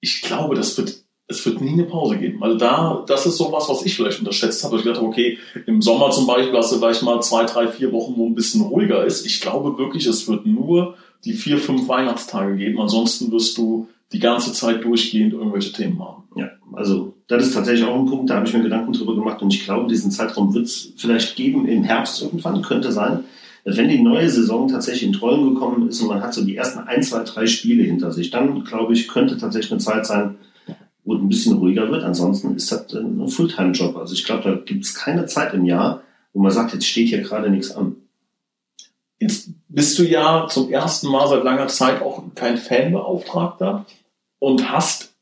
Ich 0.00 0.22
glaube, 0.22 0.54
das 0.54 0.78
wird 0.78 1.03
es 1.26 1.44
wird 1.46 1.60
nie 1.60 1.72
eine 1.72 1.84
Pause 1.84 2.18
geben. 2.18 2.42
Also 2.42 2.58
da, 2.58 3.04
das 3.06 3.24
ist 3.24 3.38
sowas, 3.38 3.68
was 3.68 3.84
ich 3.86 3.94
vielleicht 3.94 4.18
unterschätzt 4.18 4.62
habe. 4.62 4.76
Ich 4.76 4.84
dachte, 4.84 5.02
okay, 5.02 5.38
im 5.66 5.80
Sommer 5.80 6.10
zum 6.10 6.26
Beispiel 6.26 6.56
hast 6.56 6.72
du 6.72 6.76
vielleicht 6.76 7.02
mal 7.02 7.22
zwei, 7.22 7.44
drei, 7.44 7.68
vier 7.68 7.92
Wochen, 7.92 8.14
wo 8.16 8.26
ein 8.26 8.34
bisschen 8.34 8.62
ruhiger 8.62 9.04
ist. 9.04 9.24
Ich 9.24 9.40
glaube 9.40 9.78
wirklich, 9.78 10.06
es 10.06 10.28
wird 10.28 10.44
nur 10.44 10.96
die 11.24 11.32
vier, 11.32 11.58
fünf 11.58 11.88
Weihnachtstage 11.88 12.56
geben. 12.56 12.80
Ansonsten 12.80 13.32
wirst 13.32 13.56
du 13.56 13.88
die 14.12 14.18
ganze 14.18 14.52
Zeit 14.52 14.84
durchgehend 14.84 15.32
irgendwelche 15.32 15.72
Themen 15.72 15.98
haben. 15.98 16.24
Ja, 16.36 16.50
also 16.72 17.14
das 17.26 17.46
ist 17.46 17.54
tatsächlich 17.54 17.86
auch 17.86 17.98
ein 17.98 18.06
Punkt, 18.06 18.28
da 18.28 18.36
habe 18.36 18.46
ich 18.46 18.52
mir 18.52 18.62
Gedanken 18.62 18.92
drüber 18.92 19.14
gemacht 19.14 19.40
und 19.40 19.52
ich 19.52 19.64
glaube, 19.64 19.88
diesen 19.88 20.10
Zeitraum 20.10 20.52
wird 20.52 20.66
es 20.66 20.92
vielleicht 20.96 21.36
geben 21.36 21.66
im 21.66 21.84
Herbst 21.84 22.22
irgendwann, 22.22 22.60
könnte 22.62 22.92
sein. 22.92 23.24
Wenn 23.64 23.88
die 23.88 24.02
neue 24.02 24.28
Saison 24.28 24.68
tatsächlich 24.68 25.04
in 25.04 25.14
Trollen 25.14 25.54
gekommen 25.54 25.88
ist 25.88 26.00
und 26.02 26.08
man 26.08 26.20
hat 26.20 26.34
so 26.34 26.44
die 26.44 26.54
ersten 26.54 26.80
ein, 26.80 27.02
zwei, 27.02 27.24
drei 27.24 27.46
Spiele 27.46 27.82
hinter 27.82 28.12
sich, 28.12 28.30
dann 28.30 28.62
glaube 28.62 28.92
ich, 28.92 29.08
könnte 29.08 29.38
tatsächlich 29.38 29.72
eine 29.72 29.80
Zeit 29.80 30.04
sein, 30.04 30.36
es 31.12 31.20
ein 31.20 31.28
bisschen 31.28 31.58
ruhiger 31.58 31.90
wird. 31.90 32.02
Ansonsten 32.02 32.56
ist 32.56 32.72
das 32.72 32.92
ein 32.94 33.28
Fulltime-Job. 33.28 33.96
Also 33.96 34.14
ich 34.14 34.24
glaube, 34.24 34.42
da 34.42 34.54
gibt 34.54 34.84
es 34.84 34.94
keine 34.94 35.26
Zeit 35.26 35.54
im 35.54 35.64
Jahr, 35.64 36.02
wo 36.32 36.42
man 36.42 36.50
sagt, 36.50 36.72
jetzt 36.72 36.86
steht 36.86 37.08
hier 37.08 37.22
gerade 37.22 37.50
nichts 37.50 37.72
an. 37.72 37.96
Jetzt 39.20 39.50
bist 39.68 39.98
du 39.98 40.02
ja 40.02 40.46
zum 40.48 40.70
ersten 40.70 41.08
Mal 41.08 41.28
seit 41.28 41.44
langer 41.44 41.68
Zeit 41.68 42.02
auch 42.02 42.22
kein 42.34 42.58
Fanbeauftragter 42.58 43.86
und 44.38 44.70
hast 44.70 45.14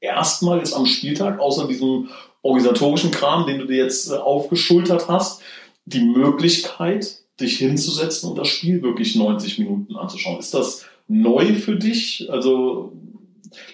erstmal 0.00 0.58
jetzt 0.58 0.74
am 0.74 0.86
Spieltag, 0.86 1.38
außer 1.38 1.66
diesem 1.66 2.08
organisatorischen 2.42 3.10
Kram, 3.10 3.46
den 3.46 3.58
du 3.58 3.66
dir 3.66 3.76
jetzt 3.76 4.10
äh, 4.10 4.16
aufgeschultert 4.16 5.08
hast, 5.08 5.42
die 5.84 6.02
Möglichkeit, 6.02 7.22
dich 7.40 7.58
hinzusetzen 7.58 8.28
und 8.30 8.38
das 8.38 8.48
Spiel 8.48 8.82
wirklich 8.82 9.16
90 9.16 9.58
Minuten 9.58 9.96
anzuschauen. 9.96 10.38
Ist 10.38 10.54
das 10.54 10.84
neu 11.08 11.54
für 11.54 11.76
dich? 11.76 12.28
Also 12.30 12.92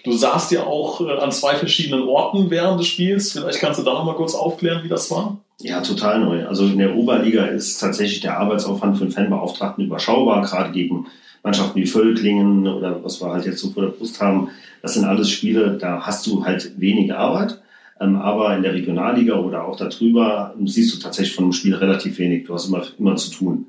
Du 0.03 0.11
saßt 0.11 0.51
ja 0.51 0.63
auch 0.63 1.01
äh, 1.01 1.11
an 1.11 1.31
zwei 1.31 1.55
verschiedenen 1.55 2.03
Orten 2.07 2.49
während 2.49 2.79
des 2.79 2.87
Spiels. 2.87 3.33
Vielleicht 3.33 3.59
kannst 3.59 3.79
du 3.79 3.83
da 3.83 3.93
noch 3.93 4.05
mal 4.05 4.15
kurz 4.15 4.35
aufklären, 4.35 4.83
wie 4.83 4.89
das 4.89 5.09
war. 5.11 5.37
Ja, 5.61 5.81
total 5.81 6.19
neu. 6.21 6.47
Also 6.47 6.65
in 6.65 6.77
der 6.77 6.95
Oberliga 6.95 7.45
ist 7.45 7.79
tatsächlich 7.79 8.21
der 8.21 8.39
Arbeitsaufwand 8.39 8.97
für 8.97 9.03
einen 9.03 9.11
Fanbeauftragten 9.11 9.85
überschaubar, 9.85 10.41
gerade 10.41 10.71
gegen 10.71 11.07
Mannschaften 11.43 11.79
wie 11.79 11.85
Völklingen 11.85 12.67
oder 12.67 13.03
was 13.03 13.21
wir 13.21 13.29
halt 13.29 13.45
jetzt 13.45 13.59
so 13.59 13.71
vor 13.71 13.83
der 13.83 13.89
Brust 13.89 14.21
haben. 14.21 14.49
Das 14.81 14.93
sind 14.93 15.05
alles 15.05 15.29
Spiele, 15.29 15.77
da 15.77 16.01
hast 16.01 16.25
du 16.27 16.45
halt 16.45 16.79
wenig 16.79 17.13
Arbeit. 17.13 17.61
Ähm, 17.99 18.15
aber 18.15 18.55
in 18.55 18.63
der 18.63 18.73
Regionalliga 18.73 19.35
oder 19.35 19.65
auch 19.65 19.75
darüber 19.75 20.53
siehst 20.63 20.95
du 20.95 20.99
tatsächlich 20.99 21.35
von 21.35 21.45
einem 21.45 21.53
Spiel 21.53 21.75
relativ 21.75 22.17
wenig. 22.17 22.45
Du 22.45 22.53
hast 22.53 22.67
immer, 22.67 22.83
immer 22.97 23.15
zu 23.17 23.31
tun. 23.31 23.67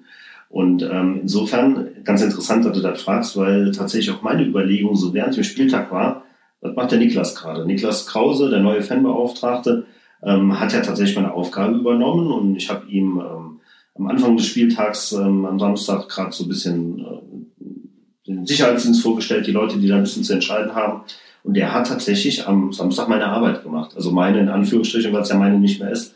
Und 0.51 0.83
ähm, 0.83 1.21
insofern 1.23 2.03
ganz 2.03 2.23
interessant, 2.23 2.65
dass 2.65 2.73
du 2.73 2.81
das 2.81 3.01
fragst, 3.01 3.37
weil 3.37 3.71
tatsächlich 3.71 4.15
auch 4.15 4.23
meine 4.23 4.45
Überlegung 4.45 4.97
so 4.97 5.15
während 5.15 5.37
dem 5.37 5.45
Spieltag 5.45 5.93
war, 5.93 6.25
was 6.61 6.75
macht 6.75 6.91
der 6.91 6.99
Niklas 6.99 7.37
gerade? 7.37 7.65
Niklas 7.65 8.07
Krause, 8.07 8.51
der 8.51 8.59
neue 8.59 8.83
Fanbeauftragte, 8.83 9.87
ähm, 10.25 10.59
hat 10.59 10.73
ja 10.73 10.81
tatsächlich 10.81 11.17
meine 11.17 11.33
Aufgabe 11.33 11.77
übernommen 11.77 12.33
und 12.33 12.57
ich 12.57 12.69
habe 12.69 12.87
ihm 12.89 13.21
ähm, 13.21 13.61
am 13.95 14.07
Anfang 14.09 14.37
des 14.37 14.47
Spieltags 14.47 15.13
ähm, 15.13 15.47
am 15.47 15.61
Samstag 15.61 16.09
gerade 16.09 16.33
so 16.33 16.45
ein 16.45 16.49
bisschen 16.49 16.99
äh, 16.99 18.27
den 18.27 18.45
Sicherheitsdienst 18.45 19.03
vorgestellt, 19.03 19.47
die 19.47 19.53
Leute, 19.53 19.79
die 19.79 19.87
da 19.87 19.97
ein 19.97 20.03
bisschen 20.03 20.25
zu 20.25 20.33
entscheiden 20.33 20.75
haben. 20.75 21.03
Und 21.45 21.55
der 21.55 21.73
hat 21.73 21.87
tatsächlich 21.87 22.47
am 22.47 22.73
Samstag 22.73 23.09
meine 23.09 23.27
Arbeit 23.27 23.63
gemacht. 23.63 23.93
Also 23.95 24.11
meine 24.11 24.41
in 24.41 24.49
Anführungsstrichen, 24.49 25.13
weil 25.13 25.23
es 25.23 25.31
ja 25.31 25.37
meine 25.37 25.59
nicht 25.59 25.81
mehr 25.81 25.91
ist. 25.91 26.15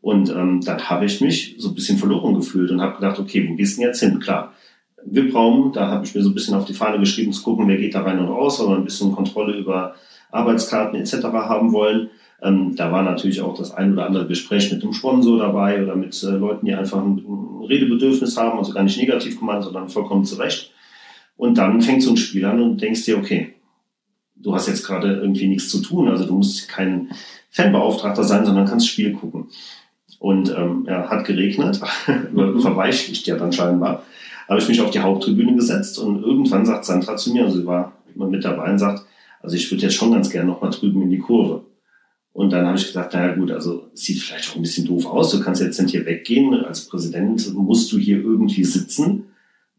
Und 0.00 0.30
ähm, 0.30 0.60
dann 0.62 0.88
habe 0.88 1.04
ich 1.04 1.20
mich 1.20 1.56
so 1.58 1.68
ein 1.68 1.74
bisschen 1.74 1.98
verloren 1.98 2.34
gefühlt 2.34 2.70
und 2.70 2.80
habe 2.80 2.96
gedacht, 2.96 3.18
okay, 3.18 3.46
wo 3.48 3.54
gehst 3.54 3.76
du 3.76 3.80
denn 3.80 3.90
jetzt 3.90 4.00
hin? 4.00 4.18
Klar, 4.18 4.54
VIP-Raum, 5.04 5.72
da 5.72 5.88
habe 5.88 6.04
ich 6.04 6.14
mir 6.14 6.22
so 6.22 6.30
ein 6.30 6.34
bisschen 6.34 6.54
auf 6.54 6.64
die 6.64 6.74
Fahne 6.74 6.98
geschrieben, 6.98 7.32
zu 7.32 7.42
gucken, 7.42 7.68
wer 7.68 7.76
geht 7.76 7.94
da 7.94 8.02
rein 8.02 8.18
und 8.18 8.28
raus, 8.28 8.60
weil 8.60 8.68
wir 8.68 8.76
ein 8.76 8.84
bisschen 8.84 9.12
Kontrolle 9.12 9.56
über 9.56 9.94
Arbeitskarten 10.30 10.98
etc. 10.98 11.24
haben 11.24 11.72
wollen. 11.72 12.10
Ähm, 12.42 12.74
da 12.76 12.90
war 12.90 13.02
natürlich 13.02 13.42
auch 13.42 13.56
das 13.56 13.72
ein 13.72 13.92
oder 13.92 14.06
andere 14.06 14.26
Gespräch 14.26 14.72
mit 14.72 14.82
dem 14.82 14.94
Sponsor 14.94 15.38
dabei 15.38 15.82
oder 15.82 15.96
mit 15.96 16.22
äh, 16.22 16.30
Leuten, 16.30 16.66
die 16.66 16.74
einfach 16.74 16.98
ein, 16.98 17.18
ein, 17.18 17.66
Redebedürfnis 17.66 18.36
haben, 18.36 18.58
also 18.58 18.72
gar 18.72 18.82
nicht 18.82 18.98
negativ 18.98 19.38
gemeint, 19.38 19.62
sondern 19.62 19.88
vollkommen 19.88 20.24
zurecht. 20.24 20.72
Und 21.36 21.58
dann 21.58 21.80
fängt 21.82 22.02
so 22.02 22.10
ein 22.10 22.16
Spiel 22.16 22.44
an 22.44 22.60
und 22.60 22.80
denkst 22.80 23.04
dir, 23.04 23.18
okay, 23.18 23.54
du 24.34 24.54
hast 24.54 24.66
jetzt 24.66 24.86
gerade 24.86 25.14
irgendwie 25.14 25.46
nichts 25.46 25.68
zu 25.68 25.80
tun, 25.80 26.08
also 26.08 26.24
du 26.24 26.34
musst 26.34 26.68
kein 26.68 27.10
Fanbeauftragter 27.50 28.24
sein, 28.24 28.44
sondern 28.44 28.66
kannst 28.66 28.88
Spiel 28.88 29.12
gucken. 29.12 29.48
Und 30.20 30.54
ähm, 30.56 30.84
ja, 30.86 31.08
hat 31.08 31.24
geregnet, 31.24 31.80
mhm. 32.32 32.60
verweichlicht 32.60 33.26
ja 33.26 33.36
dann 33.36 33.52
scheinbar. 33.52 34.04
Habe 34.48 34.60
ich 34.60 34.68
mich 34.68 34.80
auf 34.80 34.90
die 34.90 35.00
Haupttribüne 35.00 35.56
gesetzt 35.56 35.98
und 35.98 36.22
irgendwann 36.22 36.66
sagt 36.66 36.84
Sandra 36.84 37.16
zu 37.16 37.32
mir, 37.32 37.44
also 37.44 37.58
sie 37.58 37.66
war 37.66 37.92
immer 38.14 38.28
mit 38.28 38.44
dabei 38.44 38.70
und 38.70 38.78
sagt, 38.78 39.04
also 39.42 39.56
ich 39.56 39.70
würde 39.70 39.84
jetzt 39.84 39.94
schon 39.94 40.12
ganz 40.12 40.30
gerne 40.30 40.48
noch 40.48 40.60
mal 40.60 40.70
drüben 40.70 41.02
in 41.02 41.10
die 41.10 41.18
Kurve. 41.18 41.62
Und 42.32 42.52
dann 42.52 42.66
habe 42.66 42.76
ich 42.76 42.86
gesagt, 42.86 43.14
naja 43.14 43.34
gut, 43.34 43.50
also 43.50 43.88
sieht 43.94 44.20
vielleicht 44.20 44.50
auch 44.50 44.56
ein 44.56 44.62
bisschen 44.62 44.86
doof 44.86 45.06
aus. 45.06 45.30
Du 45.30 45.40
kannst 45.40 45.62
jetzt 45.62 45.80
nicht 45.80 45.90
hier 45.90 46.06
weggehen. 46.06 46.54
Als 46.64 46.86
Präsident 46.86 47.52
musst 47.54 47.90
du 47.92 47.98
hier 47.98 48.18
irgendwie 48.18 48.64
sitzen. 48.64 49.24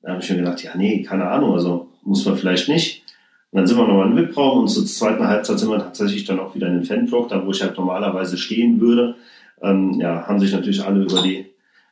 Da 0.02 0.14
habe 0.14 0.24
ich 0.24 0.30
mir 0.30 0.38
gedacht, 0.38 0.64
ja, 0.64 0.76
nee, 0.76 1.04
keine 1.04 1.28
Ahnung, 1.28 1.54
also 1.54 1.90
muss 2.04 2.26
man 2.26 2.36
vielleicht 2.36 2.68
nicht. 2.68 3.04
Und 3.52 3.58
dann 3.58 3.68
sind 3.68 3.78
wir 3.78 3.88
nochmal 3.88 4.10
in 4.10 4.16
den 4.16 4.28
VIP-Raum 4.28 4.62
und 4.62 4.68
zur 4.70 4.86
zweiten 4.86 5.28
Halbzeit 5.28 5.60
sind 5.60 5.70
wir 5.70 5.80
tatsächlich 5.80 6.26
dann 6.26 6.40
auch 6.40 6.56
wieder 6.56 6.68
in 6.68 6.74
den 6.74 6.86
Fanblock, 6.86 7.30
da 7.30 7.46
wo 7.46 7.52
ich 7.52 7.62
halt 7.62 7.78
normalerweise 7.78 8.38
stehen 8.38 8.80
würde. 8.80 9.16
Ähm, 9.62 10.00
ja, 10.00 10.28
haben 10.28 10.40
sich 10.40 10.52
natürlich 10.52 10.84
alle 10.84 11.04
über 11.04 11.22
die, 11.22 11.46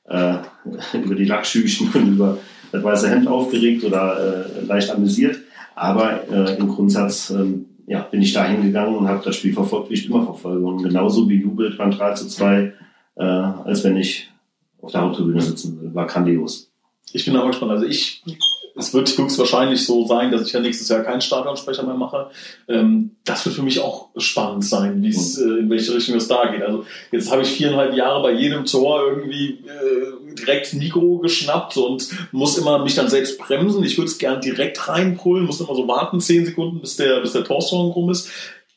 äh, 0.05 0.35
über 1.03 1.15
die 1.15 1.25
Lackschüchen 1.25 1.91
und 1.93 2.07
über 2.07 2.37
das 2.71 2.83
weiße 2.83 3.09
Hemd 3.09 3.27
aufgeregt 3.27 3.83
oder 3.83 4.45
äh, 4.45 4.65
leicht 4.65 4.91
amüsiert. 4.91 5.37
Aber 5.75 6.27
äh, 6.29 6.57
im 6.57 6.67
Grundsatz 6.67 7.29
ähm, 7.29 7.65
ja, 7.87 8.01
bin 8.01 8.21
ich 8.21 8.33
da 8.33 8.45
hingegangen 8.45 8.95
und 8.95 9.07
habe 9.07 9.23
das 9.23 9.35
Spiel 9.35 9.53
verfolgt, 9.53 9.89
wie 9.89 9.95
ich 9.95 10.07
immer 10.07 10.23
verfolge. 10.23 10.65
Und 10.65 10.83
genauso 10.83 11.25
bejubelt 11.25 11.77
beim 11.77 11.91
3 11.91 12.13
zu 12.13 12.27
2, 12.27 12.73
äh, 13.15 13.23
als 13.23 13.83
wenn 13.83 13.97
ich 13.97 14.29
auf 14.81 14.91
der 14.91 15.01
Haupttribüne 15.01 15.41
sitzen 15.41 15.79
würde. 15.79 15.95
War 15.95 16.05
grandios. 16.05 16.71
Ich 17.11 17.25
bin 17.25 17.35
aber 17.35 17.47
gespannt. 17.47 17.71
Also 17.71 17.85
ich 17.85 18.23
es 18.79 18.93
wird 18.93 19.17
höchstwahrscheinlich 19.17 19.85
so 19.85 20.05
sein, 20.07 20.31
dass 20.31 20.47
ich 20.47 20.53
ja 20.53 20.59
nächstes 20.59 20.87
Jahr 20.89 21.03
keinen 21.03 21.21
Stadionsprecher 21.21 21.83
mehr 21.83 21.95
mache. 21.95 22.31
Ähm, 22.67 23.11
das 23.25 23.45
wird 23.45 23.55
für 23.55 23.61
mich 23.61 23.81
auch 23.81 24.09
spannend 24.17 24.63
sein, 24.63 25.03
wie 25.03 25.09
es, 25.09 25.37
mhm. 25.37 25.51
äh, 25.51 25.59
in 25.59 25.69
welche 25.69 25.93
Richtung 25.93 26.15
es 26.15 26.27
da 26.27 26.49
geht. 26.51 26.63
Also 26.63 26.85
jetzt 27.11 27.31
habe 27.31 27.41
ich 27.41 27.49
viereinhalb 27.49 27.93
Jahre 27.93 28.21
bei 28.21 28.31
jedem 28.31 28.65
Tor 28.65 29.03
irgendwie 29.07 29.59
äh, 29.65 30.35
direkt 30.35 30.73
Mikro 30.73 31.19
geschnappt 31.19 31.77
und 31.77 32.07
muss 32.31 32.57
immer 32.57 32.79
mich 32.79 32.95
dann 32.95 33.09
selbst 33.09 33.37
bremsen. 33.37 33.83
Ich 33.83 33.97
würde 33.97 34.09
es 34.09 34.17
gern 34.17 34.41
direkt 34.41 34.87
reinpullen, 34.87 35.45
muss 35.45 35.59
immer 35.59 35.75
so 35.75 35.87
warten, 35.87 36.21
zehn 36.21 36.45
Sekunden, 36.45 36.79
bis 36.79 36.95
der, 36.95 37.19
bis 37.19 37.33
der 37.33 37.43
Torsong 37.43 37.91
rum 37.91 38.09
ist. 38.09 38.29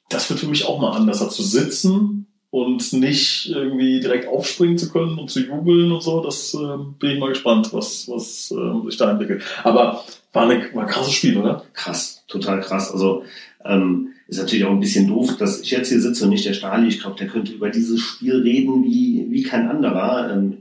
Das 0.09 0.29
wird 0.29 0.41
für 0.41 0.49
mich 0.49 0.67
auch 0.67 0.81
mal 0.81 0.91
anders, 0.91 1.23
als 1.23 1.37
zu 1.37 1.43
sitzen 1.43 2.27
und 2.53 2.93
nicht 2.93 3.49
irgendwie 3.49 3.99
direkt 3.99 4.29
aufspringen 4.29 4.77
zu 4.77 4.93
können 4.93 5.19
und 5.19 5.31
zu 5.31 5.41
jubeln 5.41 5.91
und 5.91 6.03
so. 6.03 6.23
Das 6.23 6.53
äh, 6.53 6.77
bin 6.99 7.13
ich 7.13 7.19
mal 7.19 7.31
gespannt, 7.31 7.73
was, 7.73 8.07
was 8.09 8.53
äh, 8.53 8.85
sich 8.91 8.99
da 8.99 9.11
entwickelt. 9.11 9.43
Aber 9.65 10.05
war, 10.35 10.43
eine, 10.49 10.63
war 10.75 10.83
ein 10.83 10.89
krasses 10.89 11.15
Spiel, 11.15 11.39
oder? 11.39 11.65
Krass, 11.73 12.25
total 12.29 12.61
krass. 12.61 12.93
Also 12.93 13.25
ähm, 13.65 14.09
ist 14.29 14.39
natürlich 14.39 14.67
auch 14.67 14.71
ein 14.71 14.81
bisschen 14.81 15.09
doof, 15.09 15.39
dass 15.39 15.63
ich 15.63 15.71
jetzt 15.71 15.89
hier 15.89 16.01
sitze 16.03 16.25
und 16.25 16.31
nicht 16.31 16.45
der 16.45 16.53
Stali. 16.53 16.89
Ich 16.89 17.01
glaube, 17.01 17.17
der 17.17 17.29
könnte 17.29 17.53
über 17.53 17.71
dieses 17.71 18.01
Spiel 18.01 18.43
reden 18.43 18.85
wie, 18.85 19.29
wie 19.31 19.45
kein 19.45 19.71
anderer. 19.71 20.31
Ähm, 20.31 20.59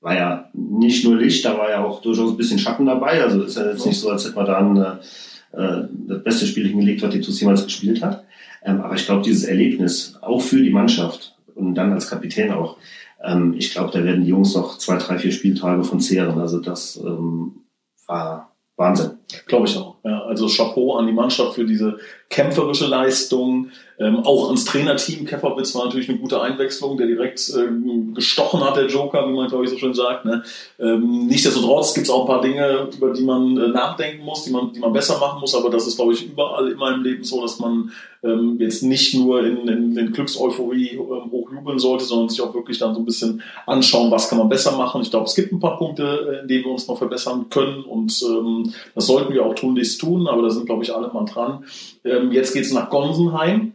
war 0.00 0.14
ja 0.14 0.48
nicht 0.54 1.04
nur 1.04 1.16
Licht, 1.18 1.44
da 1.44 1.58
war 1.58 1.68
ja 1.68 1.84
auch 1.84 2.00
durchaus 2.00 2.30
ein 2.30 2.38
bisschen 2.38 2.58
Schatten 2.58 2.86
dabei. 2.86 3.22
Also 3.22 3.42
ist 3.42 3.58
ja 3.58 3.68
jetzt 3.68 3.84
nicht 3.84 4.00
so, 4.00 4.08
als 4.08 4.24
hätte 4.24 4.36
man 4.36 4.46
da 4.46 4.58
ein, 4.58 4.76
äh, 4.78 5.88
das 6.08 6.24
beste 6.24 6.46
Spiel 6.46 6.68
hingelegt, 6.68 7.02
was 7.02 7.12
die 7.12 7.20
TuS 7.20 7.38
jemals 7.38 7.64
gespielt 7.64 8.02
hat. 8.02 8.24
Ähm, 8.64 8.80
aber 8.80 8.94
ich 8.94 9.04
glaube, 9.04 9.20
dieses 9.20 9.44
Erlebnis, 9.44 10.16
auch 10.22 10.40
für 10.40 10.62
die 10.62 10.70
Mannschaft, 10.70 11.33
und 11.54 11.74
dann 11.74 11.92
als 11.92 12.08
Kapitän 12.08 12.52
auch. 12.52 12.76
Ähm, 13.22 13.54
ich 13.56 13.72
glaube, 13.72 13.90
da 13.92 14.04
werden 14.04 14.24
die 14.24 14.30
Jungs 14.30 14.54
noch 14.54 14.78
zwei, 14.78 14.96
drei, 14.96 15.18
vier 15.18 15.32
Spieltage 15.32 15.84
von 15.84 16.00
zehren. 16.00 16.40
Also 16.40 16.60
das 16.60 16.96
ähm, 16.96 17.64
war 18.06 18.54
Wahnsinn. 18.76 19.12
Glaube 19.46 19.66
ich 19.66 19.76
auch. 19.76 19.96
Ja, 20.04 20.24
also 20.24 20.48
Chapeau 20.48 20.96
an 20.96 21.06
die 21.06 21.12
Mannschaft 21.12 21.54
für 21.54 21.64
diese 21.64 21.98
kämpferische 22.28 22.86
Leistung, 22.86 23.70
ähm, 23.98 24.24
auch 24.24 24.46
ans 24.46 24.64
Trainerteam. 24.64 25.24
Kefferwitz 25.24 25.74
war 25.74 25.84
natürlich 25.84 26.08
eine 26.08 26.18
gute 26.18 26.40
Einwechslung, 26.40 26.96
der 26.96 27.06
direkt 27.06 27.52
ähm, 27.56 28.14
gestochen 28.14 28.62
hat, 28.64 28.76
der 28.76 28.88
Joker, 28.88 29.28
wie 29.28 29.32
man 29.32 29.48
glaube 29.48 29.64
ich 29.64 29.70
so 29.70 29.78
schön 29.78 29.94
sagt. 29.94 30.24
Ne? 30.24 30.42
Ähm, 30.80 31.26
nichtsdestotrotz 31.26 31.94
gibt 31.94 32.08
es 32.08 32.12
auch 32.12 32.22
ein 32.22 32.26
paar 32.26 32.40
Dinge, 32.40 32.88
über 32.96 33.12
die 33.12 33.22
man 33.22 33.56
äh, 33.56 33.68
nachdenken 33.68 34.24
muss, 34.24 34.44
die 34.44 34.50
man, 34.50 34.72
die 34.72 34.80
man 34.80 34.92
besser 34.92 35.18
machen 35.18 35.40
muss, 35.40 35.54
aber 35.54 35.70
das 35.70 35.86
ist 35.86 35.96
glaube 35.96 36.12
ich 36.12 36.26
überall 36.26 36.68
immer 36.72 36.92
im 36.92 37.02
Leben 37.02 37.22
so, 37.22 37.40
dass 37.40 37.60
man 37.60 37.92
ähm, 38.24 38.56
jetzt 38.58 38.82
nicht 38.82 39.14
nur 39.14 39.44
in, 39.44 39.68
in, 39.68 39.96
in 39.96 40.12
Glückseuphorie 40.12 40.96
ähm, 40.96 41.30
hochjubeln 41.30 41.78
sollte, 41.78 42.04
sondern 42.04 42.28
sich 42.28 42.40
auch 42.40 42.54
wirklich 42.54 42.78
dann 42.78 42.94
so 42.94 43.00
ein 43.00 43.04
bisschen 43.04 43.42
anschauen, 43.66 44.10
was 44.10 44.28
kann 44.28 44.38
man 44.38 44.48
besser 44.48 44.76
machen. 44.76 45.02
Ich 45.02 45.10
glaube, 45.10 45.26
es 45.26 45.34
gibt 45.34 45.52
ein 45.52 45.60
paar 45.60 45.76
Punkte, 45.76 46.02
äh, 46.02 46.42
in 46.42 46.48
denen 46.48 46.64
wir 46.64 46.72
uns 46.72 46.88
noch 46.88 46.98
verbessern 46.98 47.46
können 47.50 47.84
und 47.84 48.22
ähm, 48.22 48.72
das 48.94 49.06
sollten 49.06 49.32
wir 49.32 49.44
auch 49.44 49.54
tunlichst 49.54 50.00
tun, 50.00 50.26
aber 50.26 50.42
da 50.42 50.50
sind 50.50 50.66
glaube 50.66 50.82
ich 50.82 50.94
alle 50.94 51.08
mal 51.12 51.24
dran. 51.24 51.64
Ähm, 52.04 52.32
jetzt 52.32 52.56
es 52.56 52.72
nach 52.72 52.90
Gonsenheim. 52.90 53.74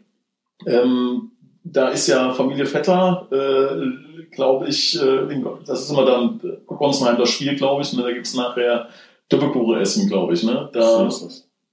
Ähm, 0.65 1.31
da 1.63 1.89
ist 1.89 2.07
ja 2.07 2.31
Familie 2.31 2.65
Vetter, 2.65 3.27
äh, 3.31 4.25
glaube 4.31 4.67
ich, 4.67 4.99
äh, 5.01 5.41
das 5.65 5.81
ist 5.81 5.91
immer 5.91 6.05
dann 6.05 6.41
Gonsenheim 6.65 7.17
das 7.17 7.29
Spiel, 7.29 7.55
glaube 7.55 7.81
ich. 7.81 7.93
Ne? 7.93 8.03
Da 8.03 8.09
es 8.09 8.33
nachher 8.33 8.89
Düppelkuchen 9.31 9.79
essen, 9.79 10.07
glaube 10.07 10.33
ich. 10.33 10.43
Ne? 10.43 10.69
Da 10.73 11.09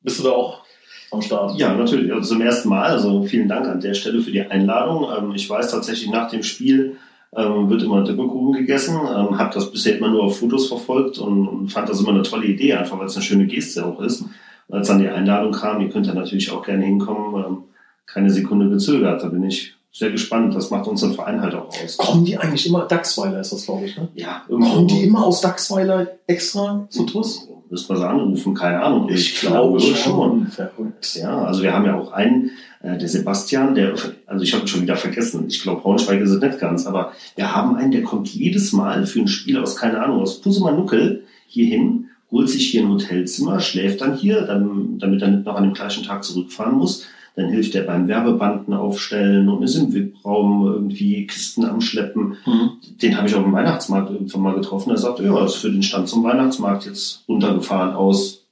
bist 0.02 0.20
du 0.20 0.24
da 0.24 0.30
auch 0.30 0.65
am 1.10 1.22
Start. 1.22 1.58
Ja, 1.58 1.74
natürlich. 1.74 2.12
Also 2.12 2.34
zum 2.34 2.42
ersten 2.42 2.68
Mal. 2.68 2.90
Also 2.90 3.22
vielen 3.24 3.48
Dank 3.48 3.66
an 3.66 3.80
der 3.80 3.94
Stelle 3.94 4.20
für 4.20 4.32
die 4.32 4.42
Einladung. 4.42 5.06
Ähm, 5.16 5.32
ich 5.34 5.48
weiß 5.48 5.70
tatsächlich, 5.70 6.10
nach 6.10 6.30
dem 6.30 6.42
Spiel 6.42 6.96
ähm, 7.34 7.68
wird 7.68 7.82
immer 7.82 8.04
Düppelkuchen 8.04 8.52
gegessen. 8.52 8.96
Ähm, 8.96 9.38
habe 9.38 9.54
das 9.54 9.70
bisher 9.70 9.98
immer 9.98 10.08
nur 10.08 10.24
auf 10.24 10.38
Fotos 10.38 10.68
verfolgt 10.68 11.18
und, 11.18 11.46
und 11.46 11.68
fand 11.68 11.88
das 11.88 12.00
immer 12.00 12.10
eine 12.10 12.22
tolle 12.22 12.46
Idee, 12.46 12.74
einfach 12.74 12.98
weil 12.98 13.06
es 13.06 13.16
eine 13.16 13.24
schöne 13.24 13.46
Geste 13.46 13.84
auch 13.84 14.00
ist. 14.00 14.22
Und 14.68 14.78
als 14.78 14.88
dann 14.88 14.98
die 14.98 15.08
Einladung 15.08 15.52
kam, 15.52 15.80
ihr 15.80 15.90
könnt 15.90 16.06
ja 16.06 16.14
natürlich 16.14 16.50
auch 16.50 16.64
gerne 16.64 16.84
hinkommen, 16.84 17.44
ähm, 17.44 17.58
keine 18.06 18.30
Sekunde 18.30 18.68
gezögert. 18.68 19.22
Da 19.22 19.28
bin 19.28 19.44
ich 19.44 19.74
sehr 19.92 20.10
gespannt. 20.10 20.54
Das 20.54 20.70
macht 20.70 20.86
unseren 20.86 21.14
Verein 21.14 21.40
halt 21.40 21.54
auch 21.54 21.68
aus. 21.68 21.96
Kommen 21.96 22.24
die 22.24 22.36
eigentlich 22.36 22.66
immer, 22.66 22.84
Dachsweiler 22.84 23.40
ist 23.40 23.52
das, 23.52 23.64
glaube 23.64 23.86
ich, 23.86 23.96
ne? 23.96 24.08
Ja. 24.14 24.42
Irgendwo. 24.48 24.74
Kommen 24.74 24.88
die 24.88 25.04
immer 25.04 25.24
aus 25.24 25.40
Dachsweiler 25.40 26.06
extra 26.26 26.86
zu 26.90 27.04
TUS? 27.04 27.48
Müssen 27.68 27.88
wir 27.88 27.96
sie 27.96 28.08
anrufen, 28.08 28.54
keine 28.54 28.80
Ahnung. 28.82 29.08
Ich, 29.08 29.34
ich 29.34 29.40
glaube 29.40 29.80
schon. 29.80 29.96
schon. 29.96 30.46
Verrückt. 30.46 31.16
Ja, 31.16 31.44
also 31.44 31.62
wir 31.62 31.72
haben 31.72 31.84
ja 31.84 31.98
auch 31.98 32.12
einen, 32.12 32.50
äh, 32.82 32.96
der 32.96 33.08
Sebastian, 33.08 33.74
der, 33.74 33.94
also 34.26 34.44
ich 34.44 34.54
habe 34.54 34.68
schon 34.68 34.82
wieder 34.82 34.96
vergessen, 34.96 35.46
ich 35.48 35.62
glaube 35.62 35.82
Braunschweig 35.82 36.20
ist 36.20 36.30
es 36.30 36.40
nicht 36.40 36.60
ganz, 36.60 36.86
aber 36.86 37.12
wir 37.34 37.54
haben 37.54 37.76
einen, 37.76 37.90
der 37.90 38.02
kommt 38.02 38.28
jedes 38.28 38.72
Mal 38.72 39.06
für 39.06 39.20
ein 39.20 39.28
Spiel 39.28 39.58
aus, 39.58 39.76
keine 39.76 40.00
Ahnung, 40.00 40.20
aus 40.20 40.40
Pusemanuckel 40.40 41.24
hierhin 41.48 42.06
holt 42.30 42.48
sich 42.48 42.70
hier 42.70 42.82
ein 42.82 42.90
Hotelzimmer, 42.90 43.60
schläft 43.60 44.00
dann 44.00 44.16
hier, 44.16 44.42
dann, 44.42 44.98
damit 44.98 45.22
er 45.22 45.28
nicht 45.28 45.46
noch 45.46 45.54
an 45.54 45.64
dem 45.64 45.74
gleichen 45.74 46.04
Tag 46.04 46.24
zurückfahren 46.24 46.76
muss. 46.76 47.06
Dann 47.36 47.50
hilft 47.50 47.74
er 47.74 47.84
beim 47.84 48.08
Werbebanden 48.08 48.72
aufstellen 48.72 49.48
und 49.48 49.62
ist 49.62 49.76
im 49.76 49.92
VIP-Raum 49.92 50.66
irgendwie 50.66 51.26
Kisten 51.26 51.66
am 51.66 51.82
Schleppen. 51.82 52.38
Mhm. 52.46 52.70
Den 53.02 53.16
habe 53.16 53.28
ich 53.28 53.34
auf 53.34 53.42
dem 53.42 53.52
Weihnachtsmarkt 53.52 54.10
irgendwann 54.10 54.40
mal 54.40 54.54
getroffen. 54.54 54.90
Er 54.90 54.96
sagt, 54.96 55.20
ja, 55.20 55.44
ist 55.44 55.56
für 55.56 55.70
den 55.70 55.82
Stand 55.82 56.08
zum 56.08 56.24
Weihnachtsmarkt 56.24 56.86
jetzt 56.86 57.24
runtergefahren 57.28 57.94
aus 57.94 58.46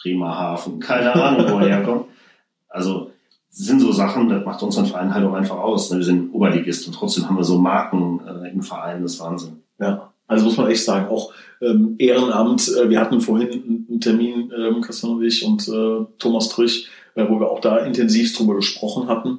Bremerhaven. 0.00 0.78
Keine 0.78 1.12
Ahnung, 1.12 1.46
wo 1.50 1.58
er 1.58 1.68
herkommt. 1.76 2.06
Also 2.68 3.10
sind 3.50 3.80
so 3.80 3.90
Sachen, 3.90 4.28
das 4.28 4.44
macht 4.44 4.62
unseren 4.62 4.86
Verein 4.86 5.12
halt 5.12 5.26
auch 5.26 5.34
einfach 5.34 5.58
aus. 5.58 5.92
Wir 5.94 6.04
sind 6.04 6.32
Oberligist 6.32 6.86
und 6.86 6.94
trotzdem 6.94 7.28
haben 7.28 7.36
wir 7.36 7.44
so 7.44 7.58
Marken 7.58 8.20
äh, 8.26 8.50
im 8.50 8.62
Verein, 8.62 9.02
das 9.02 9.14
ist 9.14 9.20
Wahnsinn. 9.20 9.62
Ja, 9.80 10.12
also 10.28 10.44
muss 10.44 10.56
man 10.56 10.70
echt 10.70 10.84
sagen, 10.84 11.08
auch 11.08 11.32
ähm, 11.60 11.96
Ehrenamt. 11.98 12.68
Äh, 12.68 12.88
wir 12.88 13.00
hatten 13.00 13.20
vorhin 13.20 13.86
einen 13.88 14.00
Termin, 14.00 14.52
ähm, 14.56 14.80
Christian 14.80 15.16
und 15.16 15.24
ich 15.24 15.44
und 15.44 15.68
äh, 15.68 16.06
Thomas 16.18 16.48
Trich, 16.48 16.88
äh, 17.14 17.26
wo 17.28 17.40
wir 17.40 17.50
auch 17.50 17.60
da 17.60 17.78
intensiv 17.78 18.36
drüber 18.36 18.56
gesprochen 18.56 19.08
hatten. 19.08 19.38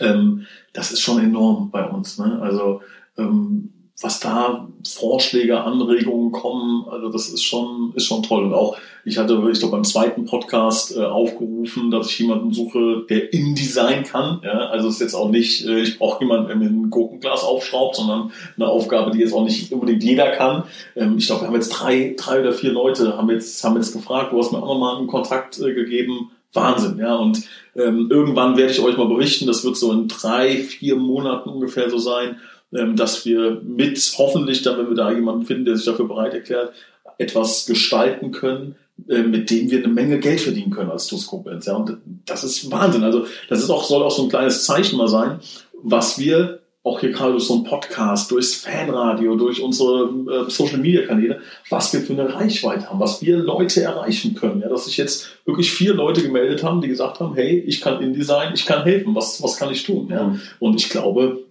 Ähm, 0.00 0.46
das 0.72 0.92
ist 0.92 1.00
schon 1.00 1.22
enorm 1.22 1.70
bei 1.70 1.88
uns. 1.88 2.18
Ne? 2.18 2.40
Also 2.40 2.82
ähm, 3.18 3.70
was 4.02 4.20
da 4.20 4.68
Vorschläge, 4.88 5.62
Anregungen 5.62 6.32
kommen, 6.32 6.86
also 6.88 7.10
das 7.10 7.28
ist 7.28 7.42
schon, 7.42 7.92
ist 7.94 8.06
schon 8.06 8.22
toll. 8.22 8.44
Und 8.44 8.54
auch, 8.54 8.78
ich 9.04 9.18
hatte, 9.18 9.34
ich 9.52 9.58
glaube, 9.58 9.72
beim 9.72 9.84
zweiten 9.84 10.24
Podcast 10.24 10.96
äh, 10.96 11.00
aufgerufen, 11.04 11.90
dass 11.90 12.06
ich 12.06 12.18
jemanden 12.18 12.52
suche, 12.52 13.04
der 13.10 13.32
InDesign 13.32 14.04
kann. 14.04 14.40
Ja? 14.42 14.68
Also 14.68 14.88
es 14.88 14.94
ist 14.94 15.00
jetzt 15.00 15.14
auch 15.14 15.28
nicht, 15.28 15.66
äh, 15.66 15.80
ich 15.80 15.98
brauche 15.98 16.24
jemanden, 16.24 16.48
der 16.48 16.56
mir 16.56 16.66
ein 16.66 16.88
Gurkenglas 16.88 17.44
aufschraubt, 17.44 17.96
sondern 17.96 18.32
eine 18.56 18.68
Aufgabe, 18.68 19.10
die 19.10 19.18
jetzt 19.18 19.34
auch 19.34 19.44
nicht 19.44 19.70
unbedingt 19.72 20.02
jeder 20.02 20.30
kann. 20.30 20.64
Ähm, 20.96 21.16
ich 21.18 21.26
glaube, 21.26 21.42
wir 21.42 21.48
haben 21.48 21.54
jetzt 21.54 21.70
drei, 21.70 22.14
drei 22.16 22.40
oder 22.40 22.52
vier 22.52 22.72
Leute, 22.72 23.18
haben 23.18 23.30
jetzt, 23.30 23.62
haben 23.64 23.76
jetzt 23.76 23.92
gefragt, 23.92 24.32
du 24.32 24.38
hast 24.38 24.52
mir 24.52 24.62
auch 24.62 24.74
nochmal 24.74 24.96
einen 24.96 25.08
Kontakt 25.08 25.60
äh, 25.60 25.74
gegeben. 25.74 26.30
Wahnsinn, 26.52 26.98
ja. 26.98 27.14
Und 27.14 27.42
ähm, 27.76 28.08
irgendwann 28.10 28.56
werde 28.56 28.72
ich 28.72 28.80
euch 28.80 28.96
mal 28.96 29.08
berichten, 29.08 29.46
das 29.46 29.64
wird 29.64 29.76
so 29.76 29.92
in 29.92 30.08
drei, 30.08 30.56
vier 30.56 30.96
Monaten 30.96 31.48
ungefähr 31.48 31.90
so 31.90 31.98
sein 31.98 32.36
ähm, 32.72 32.96
dass 32.96 33.24
wir 33.24 33.60
mit 33.64 33.98
hoffentlich 34.16 34.62
dann, 34.62 34.78
wenn 34.78 34.88
wir 34.88 34.94
da 34.94 35.10
jemanden 35.10 35.44
finden, 35.44 35.64
der 35.64 35.76
sich 35.76 35.86
dafür 35.86 36.06
bereit 36.06 36.34
erklärt, 36.34 36.72
etwas 37.18 37.66
gestalten 37.66 38.30
können 38.30 38.76
äh, 39.08 39.22
mit 39.22 39.50
dem 39.50 39.70
wir 39.70 39.78
eine 39.78 39.92
Menge 39.92 40.20
Geld 40.20 40.40
verdienen 40.40 40.70
können 40.70 40.90
als 40.90 41.06
TUS 41.06 41.26
Koblenz. 41.26 41.66
Ja, 41.66 41.76
und 41.76 41.96
das 42.26 42.44
ist 42.44 42.70
Wahnsinn. 42.70 43.02
Also 43.02 43.26
das 43.48 43.60
ist 43.60 43.70
auch, 43.70 43.84
soll 43.84 44.02
auch 44.02 44.10
so 44.10 44.24
ein 44.24 44.28
kleines 44.28 44.64
Zeichen 44.64 44.98
mal 44.98 45.08
sein, 45.08 45.40
was 45.82 46.18
wir 46.18 46.59
auch 46.82 47.00
hier 47.00 47.10
gerade 47.10 47.32
durch 47.32 47.44
so 47.44 47.54
einen 47.54 47.64
Podcast, 47.64 48.30
durchs 48.30 48.54
Fanradio, 48.54 49.36
durch 49.36 49.60
unsere 49.60 50.46
äh, 50.46 50.50
Social 50.50 50.78
Media 50.78 51.06
Kanäle, 51.06 51.40
was 51.68 51.92
wir 51.92 52.00
für 52.00 52.14
eine 52.14 52.32
Reichweite 52.32 52.88
haben, 52.88 53.00
was 53.00 53.20
wir 53.20 53.36
Leute 53.36 53.82
erreichen 53.82 54.34
können. 54.34 54.62
Ja, 54.62 54.68
dass 54.68 54.86
sich 54.86 54.96
jetzt 54.96 55.28
wirklich 55.44 55.70
vier 55.70 55.92
Leute 55.92 56.22
gemeldet 56.22 56.64
haben, 56.64 56.80
die 56.80 56.88
gesagt 56.88 57.20
haben, 57.20 57.34
hey, 57.34 57.58
ich 57.58 57.82
kann 57.82 58.02
InDesign, 58.02 58.54
ich 58.54 58.64
kann 58.64 58.84
helfen, 58.84 59.14
was, 59.14 59.42
was 59.42 59.58
kann 59.58 59.70
ich 59.70 59.84
tun? 59.84 60.08
Ja? 60.10 60.24
Mhm. 60.24 60.40
Und 60.58 60.76
ich 60.76 60.88
glaube, 60.88 61.42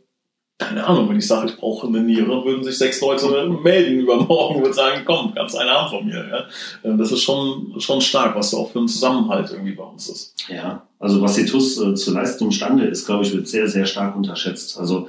keine 0.60 0.86
Ahnung, 0.86 1.10
wenn 1.10 1.18
ich 1.18 1.26
sage, 1.26 1.48
ich 1.50 1.58
brauche 1.58 1.88
eine 1.88 2.02
Niere, 2.02 2.44
würden 2.44 2.64
sich 2.66 2.78
sechs 2.78 3.00
Leute 3.00 3.50
melden 3.64 4.00
übermorgen 4.02 4.62
und 4.62 4.76
sagen, 4.76 5.04
komm, 5.06 5.34
kannst 5.34 5.58
eine 5.58 5.72
haben 5.72 5.90
von 5.90 6.06
mir. 6.06 6.28
Ja? 6.30 6.90
Äh, 6.90 6.98
das 6.98 7.12
ist 7.12 7.24
schon, 7.24 7.76
schon 7.80 8.02
stark, 8.02 8.36
was 8.36 8.52
da 8.52 8.58
auch 8.58 8.70
für 8.70 8.80
einen 8.80 8.90
Zusammenhalt 8.90 9.50
irgendwie 9.52 9.72
bei 9.72 9.86
uns 9.86 10.10
ist. 10.10 10.36
Ja, 10.50 10.84
also 11.00 11.22
was 11.22 11.36
die 11.36 11.46
TUS 11.46 11.82
äh, 11.82 11.96
zu 11.96 12.14
leisten 12.14 12.46
imstande 12.46 12.86
ist, 12.86 13.06
glaube 13.06 13.24
ich, 13.24 13.34
wird 13.34 13.48
sehr, 13.48 13.70
sehr 13.70 13.86
stark 13.86 14.18
unterschätzt. 14.18 14.78
Also 14.78 15.08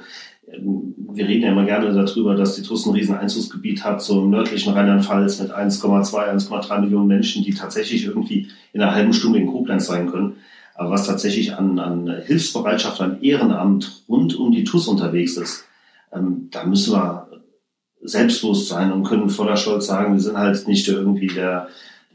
ähm, 0.49 0.95
wir 1.11 1.27
reden 1.27 1.43
ja 1.43 1.51
immer 1.51 1.65
gerne 1.65 1.93
darüber, 1.93 2.35
dass 2.35 2.55
die 2.55 2.61
TUS 2.61 2.85
ein 2.85 2.93
riesen 2.93 3.17
Einzugsgebiet 3.17 3.83
hat, 3.83 4.01
so 4.01 4.21
im 4.21 4.29
nördlichen 4.29 4.71
Rheinland-Pfalz 4.71 5.41
mit 5.41 5.51
1,2, 5.51 6.47
1,3 6.47 6.79
Millionen 6.79 7.07
Menschen, 7.07 7.43
die 7.43 7.53
tatsächlich 7.53 8.05
irgendwie 8.05 8.47
in 8.71 8.81
einer 8.81 8.95
halben 8.95 9.11
Stunde 9.11 9.39
in 9.39 9.47
Koblenz 9.47 9.87
sein 9.87 10.09
können. 10.09 10.37
Aber 10.75 10.91
was 10.91 11.07
tatsächlich 11.07 11.55
an, 11.55 11.79
an 11.79 12.21
Hilfsbereitschaft, 12.25 13.01
an 13.01 13.21
Ehrenamt 13.21 14.03
rund 14.07 14.35
um 14.35 14.51
die 14.51 14.63
TUS 14.63 14.87
unterwegs 14.87 15.37
ist, 15.37 15.65
ähm, 16.13 16.49
da 16.51 16.65
müssen 16.65 16.93
wir 16.93 17.27
selbstbewusst 18.01 18.67
sein 18.67 18.91
und 18.91 19.03
können 19.03 19.29
voller 19.29 19.57
Stolz 19.57 19.87
sagen, 19.87 20.13
wir 20.13 20.19
sind 20.19 20.37
halt 20.37 20.67
nicht 20.67 20.87
irgendwie 20.87 21.27
der, 21.27 21.67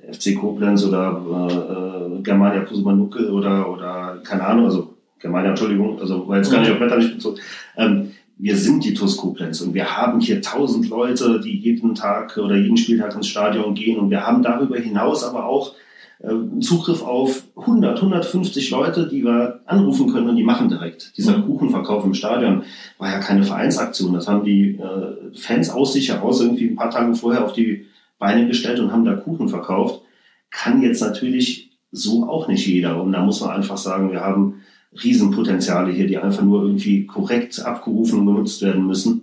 der 0.02 0.14
FC 0.14 0.36
Koblenz 0.38 0.84
oder 0.84 2.10
äh, 2.18 2.22
Germania 2.22 2.62
Pusumanuke 2.62 3.30
oder, 3.30 3.70
oder 3.70 4.20
keine 4.24 4.44
Ahnung, 4.44 4.66
also 4.66 4.94
Germania, 5.20 5.50
Entschuldigung, 5.50 6.00
also 6.00 6.26
weil 6.28 6.38
jetzt 6.38 6.50
gar 6.50 6.60
nicht 6.60 6.72
auf 6.72 6.80
Wetter 6.80 6.98
nicht 6.98 7.14
bezogen. 7.14 7.38
Ähm, 7.76 8.12
wir 8.38 8.56
sind 8.56 8.84
die 8.84 8.92
TUS 8.92 9.16
Koblenz 9.16 9.60
und 9.62 9.72
wir 9.72 9.96
haben 9.96 10.20
hier 10.20 10.42
tausend 10.42 10.90
Leute, 10.90 11.40
die 11.40 11.56
jeden 11.56 11.94
Tag 11.94 12.36
oder 12.36 12.56
jeden 12.56 12.76
Spieltag 12.76 13.14
ins 13.14 13.28
Stadion 13.28 13.74
gehen 13.74 13.98
und 13.98 14.10
wir 14.10 14.26
haben 14.26 14.42
darüber 14.42 14.76
hinaus 14.76 15.24
aber 15.24 15.46
auch 15.46 15.72
äh, 15.72 15.85
Zugriff 16.60 17.02
auf 17.02 17.42
100, 17.56 17.98
150 17.98 18.70
Leute, 18.70 19.06
die 19.06 19.22
wir 19.22 19.60
anrufen 19.66 20.10
können 20.10 20.30
und 20.30 20.36
die 20.36 20.44
machen 20.44 20.68
direkt. 20.68 21.16
Dieser 21.16 21.38
mhm. 21.38 21.44
Kuchenverkauf 21.44 22.04
im 22.04 22.14
Stadion 22.14 22.62
war 22.98 23.10
ja 23.10 23.18
keine 23.18 23.42
Vereinsaktion. 23.42 24.14
Das 24.14 24.26
haben 24.26 24.44
die 24.44 24.76
äh, 24.76 25.36
Fans 25.36 25.68
aus 25.70 25.92
sich 25.92 26.08
heraus 26.08 26.40
irgendwie 26.40 26.68
ein 26.68 26.76
paar 26.76 26.90
Tage 26.90 27.14
vorher 27.14 27.44
auf 27.44 27.52
die 27.52 27.86
Beine 28.18 28.46
gestellt 28.46 28.80
und 28.80 28.92
haben 28.92 29.04
da 29.04 29.14
Kuchen 29.14 29.48
verkauft. 29.48 30.02
Kann 30.50 30.80
jetzt 30.80 31.02
natürlich 31.02 31.78
so 31.92 32.28
auch 32.28 32.48
nicht 32.48 32.66
jeder. 32.66 33.02
Und 33.02 33.12
da 33.12 33.22
muss 33.22 33.42
man 33.42 33.50
einfach 33.50 33.76
sagen, 33.76 34.10
wir 34.10 34.22
haben 34.22 34.62
Riesenpotenziale 34.92 35.92
hier, 35.92 36.06
die 36.06 36.16
einfach 36.16 36.42
nur 36.42 36.62
irgendwie 36.62 37.04
korrekt 37.06 37.60
abgerufen 37.60 38.20
und 38.20 38.26
genutzt 38.26 38.62
werden 38.62 38.86
müssen. 38.86 39.22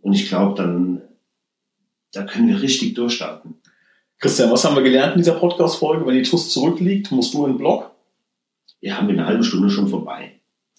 Und 0.00 0.12
ich 0.14 0.28
glaube, 0.28 0.60
dann, 0.60 1.02
da 2.12 2.24
können 2.24 2.48
wir 2.48 2.60
richtig 2.60 2.94
durchstarten. 2.94 3.54
Christian, 4.22 4.52
was 4.52 4.64
haben 4.64 4.76
wir 4.76 4.84
gelernt 4.84 5.14
in 5.14 5.18
dieser 5.18 5.34
Podcast-Folge? 5.34 6.06
Wenn 6.06 6.14
die 6.14 6.22
TUS 6.22 6.48
zurückliegt, 6.50 7.10
musst 7.10 7.34
du 7.34 7.44
in 7.44 7.54
den 7.54 7.58
Blog? 7.58 7.90
Ja, 8.80 8.96
haben 8.96 9.08
wir 9.08 9.14
eine 9.14 9.26
halbe 9.26 9.42
Stunde 9.42 9.68
schon 9.68 9.88
vorbei. 9.88 10.34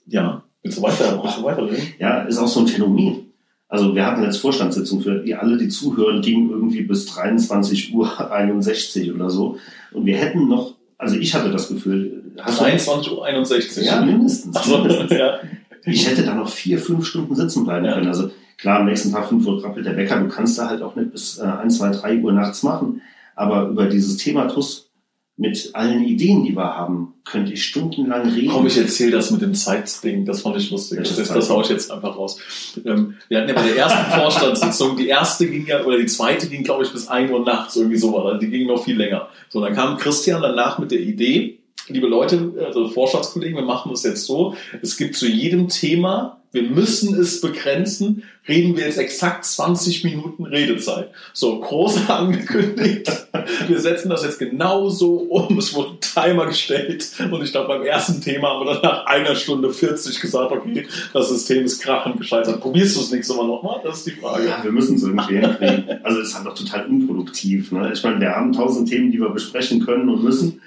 Ja, 0.06 0.46
willst 0.62 0.78
du 0.78 0.82
weiter, 0.82 1.22
willst 1.22 1.40
du 1.40 1.44
weiterreden? 1.44 1.86
Ja, 2.00 2.22
ist 2.22 2.38
auch 2.38 2.48
so 2.48 2.62
ein 2.62 2.68
Phänomen. 2.68 3.34
Also 3.68 3.94
wir 3.94 4.06
hatten 4.06 4.24
jetzt 4.24 4.38
Vorstandssitzung 4.38 5.02
für 5.02 5.20
die 5.20 5.36
alle, 5.36 5.58
die 5.58 5.68
zuhören, 5.68 6.22
ging 6.22 6.52
irgendwie 6.52 6.84
bis 6.84 7.06
23 7.08 7.94
Uhr 7.94 8.32
61 8.32 9.14
oder 9.14 9.30
so. 9.30 9.58
Und 9.92 10.06
wir 10.06 10.16
hätten 10.16 10.48
noch, 10.48 10.76
also 10.98 11.18
ich 11.18 11.36
hatte 11.36 11.52
das 11.52 11.68
Gefühl, 11.68 12.24
23 12.38 13.12
Uhr 13.12 13.26
61. 13.26 13.86
Ja, 13.86 14.00
mindestens. 14.00 14.68
Mindestens. 14.68 15.12
Ja. 15.12 15.40
Ich 15.84 16.08
hätte 16.08 16.24
da 16.24 16.34
noch 16.34 16.48
vier, 16.48 16.80
fünf 16.80 17.06
Stunden 17.06 17.36
sitzen 17.36 17.66
bleiben 17.66 17.84
ja. 17.84 17.96
können. 17.96 18.08
Also 18.08 18.32
klar, 18.56 18.80
am 18.80 18.86
nächsten 18.86 19.12
Tag 19.12 19.28
5 19.28 19.46
Uhr 19.46 19.62
rappelt 19.62 19.86
der 19.86 19.98
Wecker, 19.98 20.18
du 20.22 20.30
kannst 20.30 20.58
da 20.58 20.70
halt 20.70 20.82
auch 20.82 20.96
nicht 20.96 21.12
bis 21.12 21.40
äh, 21.40 21.44
1, 21.44 21.78
2, 21.78 21.90
3 21.90 22.18
Uhr 22.20 22.32
nachts 22.32 22.64
machen. 22.64 23.02
Aber 23.36 23.68
über 23.68 23.88
dieses 23.88 24.18
Thema 24.18 24.48
TUS 24.48 24.92
mit 25.36 25.72
allen 25.74 26.04
Ideen, 26.04 26.44
die 26.44 26.56
wir 26.56 26.76
haben, 26.76 27.16
könnte 27.26 27.54
ich 27.54 27.66
stundenlang 27.66 28.30
reden. 28.30 28.50
Komm, 28.50 28.68
ich 28.68 28.78
erzähle 28.78 29.12
das 29.12 29.32
mit 29.32 29.42
dem 29.42 29.56
Zeitding, 29.56 30.26
das 30.26 30.42
fand 30.42 30.58
ich 30.58 30.70
lustig. 30.70 31.00
Das, 31.00 31.16
das, 31.16 31.30
das 31.30 31.50
haue 31.50 31.64
ich 31.64 31.70
jetzt 31.70 31.90
einfach 31.92 32.16
raus. 32.16 32.40
Ähm, 32.86 33.16
wir 33.30 33.40
hatten 33.40 33.50
ja 33.50 33.56
bei 33.56 33.64
der 33.64 33.78
ersten 33.78 34.12
Vorstandssitzung, 34.12 34.96
die 34.96 35.08
erste 35.08 35.48
ging 35.48 35.66
ja, 35.66 35.84
oder 35.84 35.98
die 35.98 36.06
zweite 36.06 36.48
ging, 36.48 36.64
glaube 36.64 36.84
ich, 36.84 36.92
bis 36.92 37.08
1 37.08 37.32
Uhr 37.32 37.44
nachts 37.44 37.76
irgendwie 37.76 37.98
so, 37.98 38.16
also 38.16 38.40
die 38.40 38.50
ging 38.50 38.68
noch 38.68 38.84
viel 38.84 38.96
länger. 38.96 39.30
So, 39.50 39.60
dann 39.60 39.74
kam 39.74 39.98
Christian 39.98 40.42
danach 40.42 40.78
mit 40.78 40.92
der 40.92 41.00
Idee, 41.00 41.60
liebe 41.88 42.08
Leute, 42.08 42.54
also 42.64 42.88
Vorstandskollegen, 42.88 43.56
wir 43.56 43.66
machen 43.66 43.92
das 43.92 44.04
jetzt 44.04 44.26
so, 44.26 44.56
es 44.84 44.98
gibt 44.98 45.16
zu 45.16 45.28
jedem 45.28 45.68
Thema 45.68 46.43
wir 46.54 46.62
müssen 46.62 47.20
es 47.20 47.42
begrenzen, 47.42 48.24
reden 48.48 48.78
wir 48.78 48.86
jetzt 48.86 49.00
exakt 49.00 49.44
20 49.44 50.04
Minuten 50.04 50.46
Redezeit. 50.46 51.10
So, 51.34 51.60
groß 51.60 52.08
angekündigt. 52.10 53.10
Wir 53.68 53.80
setzen 53.80 54.10
das 54.10 54.24
jetzt 54.24 54.38
genauso 54.38 55.16
um. 55.16 55.58
Es 55.58 55.74
wurde 55.74 55.94
ein 55.94 56.00
Timer 56.00 56.46
gestellt. 56.46 57.12
Und 57.32 57.44
ich 57.44 57.52
glaube, 57.52 57.70
beim 57.70 57.82
ersten 57.82 58.22
Thema 58.22 58.50
haben 58.50 58.68
wir 58.68 58.74
dann 58.76 58.84
nach 58.84 59.06
einer 59.08 59.36
Stunde 59.36 59.72
40 59.72 60.22
gesagt, 60.22 60.52
okay, 60.52 60.86
das 61.12 61.30
System 61.30 61.66
ist 61.66 61.82
krachend 61.82 62.18
gescheitert. 62.18 62.62
Probierst 62.62 62.98
du 62.98 63.02
es 63.02 63.12
nächstes 63.12 63.36
Mal 63.36 63.48
nochmal? 63.48 63.82
Das 63.84 63.98
ist 63.98 64.08
die 64.08 64.12
Frage. 64.12 64.48
Ja, 64.48 64.64
wir 64.64 64.72
müssen 64.72 64.98
es 64.98 65.04
irgendwie 65.04 65.40
hinkriegen. 65.40 66.04
Also, 66.04 66.20
es 66.20 66.30
ist 66.30 66.36
halt 66.36 66.46
doch 66.46 66.56
total 66.56 66.86
unproduktiv. 66.86 67.72
Ne? 67.72 67.90
Ich 67.92 68.04
meine, 68.04 68.20
wir 68.20 68.30
haben 68.30 68.54
tausend 68.54 68.88
Themen, 68.88 69.12
die 69.12 69.20
wir 69.20 69.30
besprechen 69.30 69.84
können 69.84 70.08
und 70.08 70.24
müssen. 70.24 70.62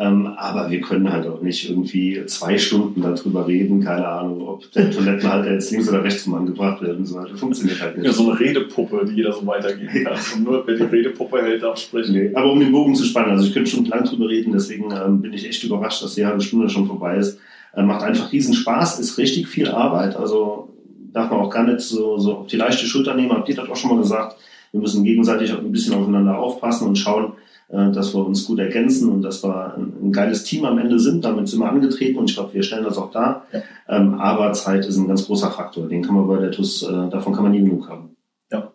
Ähm, 0.00 0.28
aber 0.28 0.70
wir 0.70 0.80
können 0.80 1.12
halt 1.12 1.26
auch 1.26 1.42
nicht 1.42 1.68
irgendwie 1.68 2.24
zwei 2.24 2.56
Stunden 2.56 3.02
darüber 3.02 3.46
reden, 3.46 3.84
keine 3.84 4.08
Ahnung, 4.08 4.40
ob 4.48 4.72
der 4.72 4.90
Toilettenhalter 4.90 5.52
jetzt 5.52 5.70
links 5.70 5.90
oder 5.90 6.02
rechts 6.02 6.26
mal 6.26 6.38
angebracht 6.38 6.80
werden 6.80 7.04
soll. 7.04 7.28
Das 7.28 7.38
funktioniert 7.38 7.82
halt 7.82 7.98
nicht. 7.98 8.06
Ja, 8.06 8.12
so 8.12 8.30
eine 8.30 8.40
Redepuppe, 8.40 9.04
die 9.04 9.16
jeder 9.16 9.34
so 9.34 9.46
weitergeben 9.46 10.04
kann. 10.04 10.18
Und 10.34 10.44
nur 10.44 10.66
wer 10.66 10.74
die 10.74 10.84
Redepuppe 10.84 11.42
hält, 11.42 11.62
darf 11.62 11.78
sprechen. 11.78 12.14
Nee, 12.14 12.30
aber 12.34 12.50
um 12.50 12.58
den 12.58 12.72
Bogen 12.72 12.94
zu 12.94 13.04
spannen, 13.04 13.32
also 13.32 13.46
ich 13.46 13.52
könnte 13.52 13.70
schon 13.70 13.84
lang 13.84 14.04
drüber 14.04 14.26
reden, 14.26 14.52
deswegen 14.54 14.90
ähm, 14.90 15.20
bin 15.20 15.34
ich 15.34 15.46
echt 15.46 15.62
überrascht, 15.64 16.02
dass 16.02 16.14
die 16.14 16.24
halbe 16.24 16.40
Stunde 16.40 16.70
schon 16.70 16.86
vorbei 16.86 17.18
ist. 17.18 17.38
Äh, 17.74 17.82
macht 17.82 18.02
einfach 18.02 18.32
riesen 18.32 18.54
Spaß, 18.54 19.00
ist 19.00 19.18
richtig 19.18 19.48
viel 19.48 19.68
Arbeit, 19.68 20.16
also 20.16 20.70
darf 21.12 21.30
man 21.30 21.40
auch 21.40 21.50
gar 21.50 21.64
nicht 21.64 21.80
so, 21.80 22.16
so 22.16 22.36
auf 22.36 22.46
die 22.46 22.56
leichte 22.56 22.86
Schulter 22.86 23.14
nehmen, 23.14 23.32
habt 23.32 23.50
ihr 23.50 23.54
das 23.54 23.68
auch 23.68 23.76
schon 23.76 23.90
mal 23.90 24.00
gesagt. 24.00 24.36
Wir 24.72 24.80
müssen 24.80 25.04
gegenseitig 25.04 25.52
auch 25.52 25.58
ein 25.58 25.72
bisschen 25.72 25.92
aufeinander 25.92 26.38
aufpassen 26.38 26.88
und 26.88 26.96
schauen, 26.96 27.32
äh, 27.70 27.92
dass 27.92 28.14
wir 28.14 28.26
uns 28.26 28.46
gut 28.46 28.58
ergänzen 28.58 29.10
und 29.10 29.22
dass 29.22 29.44
wir 29.44 29.74
ein, 29.76 30.12
geiles 30.12 30.44
Team 30.44 30.64
am 30.64 30.78
Ende 30.78 30.98
sind. 30.98 31.24
Damit 31.24 31.48
sind 31.48 31.60
wir 31.60 31.68
angetreten 31.68 32.18
und 32.18 32.28
ich 32.28 32.36
glaube, 32.36 32.54
wir 32.54 32.62
stellen 32.62 32.84
das 32.84 32.98
auch 32.98 33.10
dar. 33.10 33.46
Ja. 33.52 33.62
Ähm, 33.88 34.14
aber 34.14 34.52
Zeit 34.52 34.86
ist 34.86 34.96
ein 34.96 35.08
ganz 35.08 35.26
großer 35.26 35.50
Faktor. 35.50 35.88
Den 35.88 36.02
kann 36.02 36.14
man 36.14 36.26
bei 36.26 36.38
der 36.38 36.50
TUS, 36.50 36.82
äh, 36.82 37.08
davon 37.10 37.32
kann 37.32 37.44
man 37.44 37.52
nie 37.52 37.60
genug 37.60 37.88
haben. 37.88 38.16
Ja. 38.50 38.72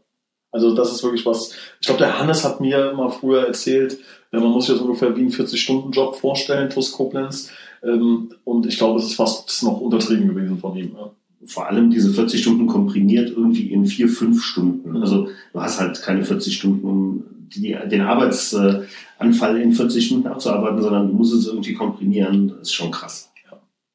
Also 0.51 0.73
das 0.73 0.91
ist 0.91 1.03
wirklich 1.03 1.25
was. 1.25 1.51
Ich 1.81 1.87
glaube, 1.87 1.99
der 1.99 2.19
Hannes 2.19 2.45
hat 2.45 2.61
mir 2.61 2.93
mal 2.93 3.09
früher 3.09 3.45
erzählt, 3.45 3.97
man 4.31 4.43
muss 4.43 4.65
sich 4.65 4.75
das 4.75 4.83
ungefähr 4.83 5.15
wie 5.15 5.21
einen 5.21 5.29
40-Stunden-Job 5.29 6.15
vorstellen, 6.15 6.69
TUS 6.69 6.91
Koblenz. 6.91 7.51
Ähm, 7.83 8.31
und 8.43 8.65
ich 8.65 8.77
glaube, 8.77 8.99
es 8.99 9.05
ist 9.05 9.15
fast 9.15 9.63
noch 9.63 9.79
untertrieben 9.79 10.27
gewesen 10.27 10.57
von 10.57 10.75
ihm. 10.75 10.95
Ja 10.97 11.11
vor 11.45 11.67
allem 11.67 11.91
diese 11.91 12.11
40 12.11 12.41
Stunden 12.41 12.67
komprimiert 12.67 13.29
irgendwie 13.29 13.71
in 13.71 13.85
vier, 13.85 14.09
fünf 14.09 14.43
Stunden. 14.43 14.97
Also 14.97 15.29
du 15.53 15.61
hast 15.61 15.79
halt 15.79 16.01
keine 16.01 16.23
40 16.23 16.55
Stunden, 16.55 16.87
um 16.87 17.23
die, 17.61 17.77
den 17.89 18.01
Arbeitsanfall 18.01 19.61
in 19.61 19.73
40 19.73 20.11
Minuten 20.11 20.27
abzuarbeiten, 20.29 20.81
sondern 20.81 21.07
du 21.07 21.13
musst 21.13 21.33
es 21.33 21.47
irgendwie 21.47 21.73
komprimieren. 21.73 22.49
Das 22.49 22.69
ist 22.69 22.73
schon 22.73 22.91
krass. 22.91 23.31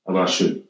Aber 0.04 0.26
schön. 0.26 0.62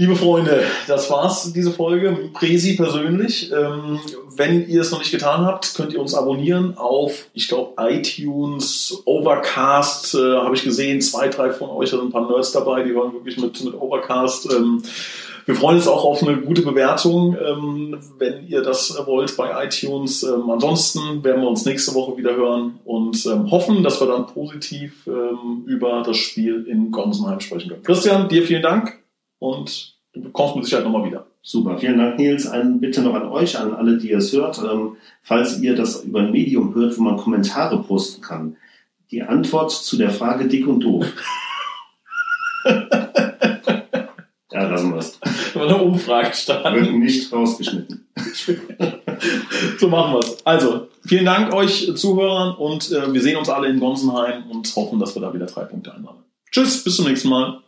Liebe 0.00 0.16
Freunde, 0.16 0.62
das 0.86 1.10
war's, 1.10 1.52
diese 1.52 1.72
Folge. 1.72 2.30
Presi 2.32 2.74
persönlich. 2.74 3.52
Ähm, 3.52 4.00
wenn 4.34 4.66
ihr 4.66 4.80
es 4.80 4.90
noch 4.90 5.00
nicht 5.00 5.10
getan 5.10 5.44
habt, 5.44 5.74
könnt 5.74 5.92
ihr 5.92 6.00
uns 6.00 6.14
abonnieren 6.14 6.78
auf, 6.78 7.26
ich 7.34 7.48
glaube, 7.48 7.74
iTunes, 7.76 9.02
Overcast, 9.04 10.14
äh, 10.14 10.36
habe 10.38 10.54
ich 10.54 10.64
gesehen. 10.64 11.02
Zwei, 11.02 11.28
drei 11.28 11.50
von 11.50 11.68
euch, 11.68 11.90
da 11.90 11.98
sind 11.98 12.06
ein 12.06 12.12
paar 12.12 12.30
Nerds 12.30 12.52
dabei, 12.52 12.82
die 12.82 12.94
waren 12.94 13.12
wirklich 13.12 13.36
mit, 13.36 13.62
mit 13.62 13.74
Overcast. 13.74 14.50
Ähm, 14.50 14.82
wir 15.46 15.54
freuen 15.54 15.76
uns 15.76 15.88
auch 15.88 16.04
auf 16.04 16.22
eine 16.22 16.38
gute 16.38 16.62
Bewertung, 16.62 17.36
ähm, 17.36 17.98
wenn 18.18 18.46
ihr 18.46 18.62
das 18.62 18.96
wollt 19.06 19.36
bei 19.36 19.64
iTunes. 19.64 20.22
Ähm, 20.22 20.50
ansonsten 20.50 21.22
werden 21.24 21.42
wir 21.42 21.48
uns 21.48 21.64
nächste 21.64 21.94
Woche 21.94 22.16
wieder 22.16 22.34
hören 22.34 22.78
und 22.84 23.24
ähm, 23.26 23.50
hoffen, 23.50 23.82
dass 23.82 24.00
wir 24.00 24.06
dann 24.06 24.26
positiv 24.26 25.08
über 25.66 26.02
das 26.04 26.16
Spiel 26.16 26.64
in 26.68 26.90
Gonsenheim 26.90 27.40
sprechen 27.40 27.68
können. 27.68 27.82
Christian, 27.82 28.28
dir 28.28 28.42
vielen 28.42 28.62
Dank 28.62 28.98
und 29.38 29.94
du 30.12 30.30
kommst 30.30 30.56
mit 30.56 30.64
Sicherheit 30.64 30.84
nochmal 30.84 31.04
wieder. 31.04 31.26
Super, 31.42 31.78
vielen 31.78 31.98
Dank, 31.98 32.18
Nils. 32.18 32.46
Ein 32.46 32.80
Bitte 32.80 33.02
noch 33.02 33.14
an 33.14 33.28
euch, 33.28 33.58
an 33.58 33.74
alle, 33.74 33.98
die 33.98 34.12
es 34.12 34.32
hört. 34.32 34.60
Falls 35.22 35.60
ihr 35.60 35.74
das 35.74 36.04
über 36.04 36.20
ein 36.20 36.32
Medium 36.32 36.74
hört, 36.74 36.98
wo 36.98 37.02
man 37.02 37.16
Kommentare 37.16 37.82
posten 37.82 38.20
kann, 38.20 38.56
die 39.10 39.22
Antwort 39.22 39.72
zu 39.72 39.96
der 39.96 40.10
Frage 40.10 40.46
dick 40.46 40.66
und 40.66 40.80
doof. 40.80 41.06
Ja, 44.52 44.68
lassen 44.68 44.92
wir 44.92 44.98
es. 44.98 45.18
Eine 45.54 45.76
Umfrage 45.76 46.34
starten. 46.34 46.74
Wird 46.74 46.92
nicht 46.94 47.32
rausgeschnitten. 47.32 48.06
so 49.78 49.88
machen 49.88 50.14
wir 50.14 50.18
es. 50.20 50.44
Also, 50.44 50.88
vielen 51.06 51.24
Dank 51.24 51.52
euch 51.54 51.94
Zuhörern 51.96 52.56
und 52.56 52.90
äh, 52.90 53.12
wir 53.12 53.22
sehen 53.22 53.36
uns 53.36 53.48
alle 53.48 53.68
in 53.68 53.78
Gonsenheim 53.78 54.50
und 54.50 54.74
hoffen, 54.74 54.98
dass 54.98 55.14
wir 55.14 55.22
da 55.22 55.32
wieder 55.32 55.46
drei 55.46 55.64
Punkte 55.64 55.94
einsammeln. 55.94 56.24
Tschüss, 56.50 56.82
bis 56.82 56.96
zum 56.96 57.06
nächsten 57.06 57.28
Mal. 57.28 57.60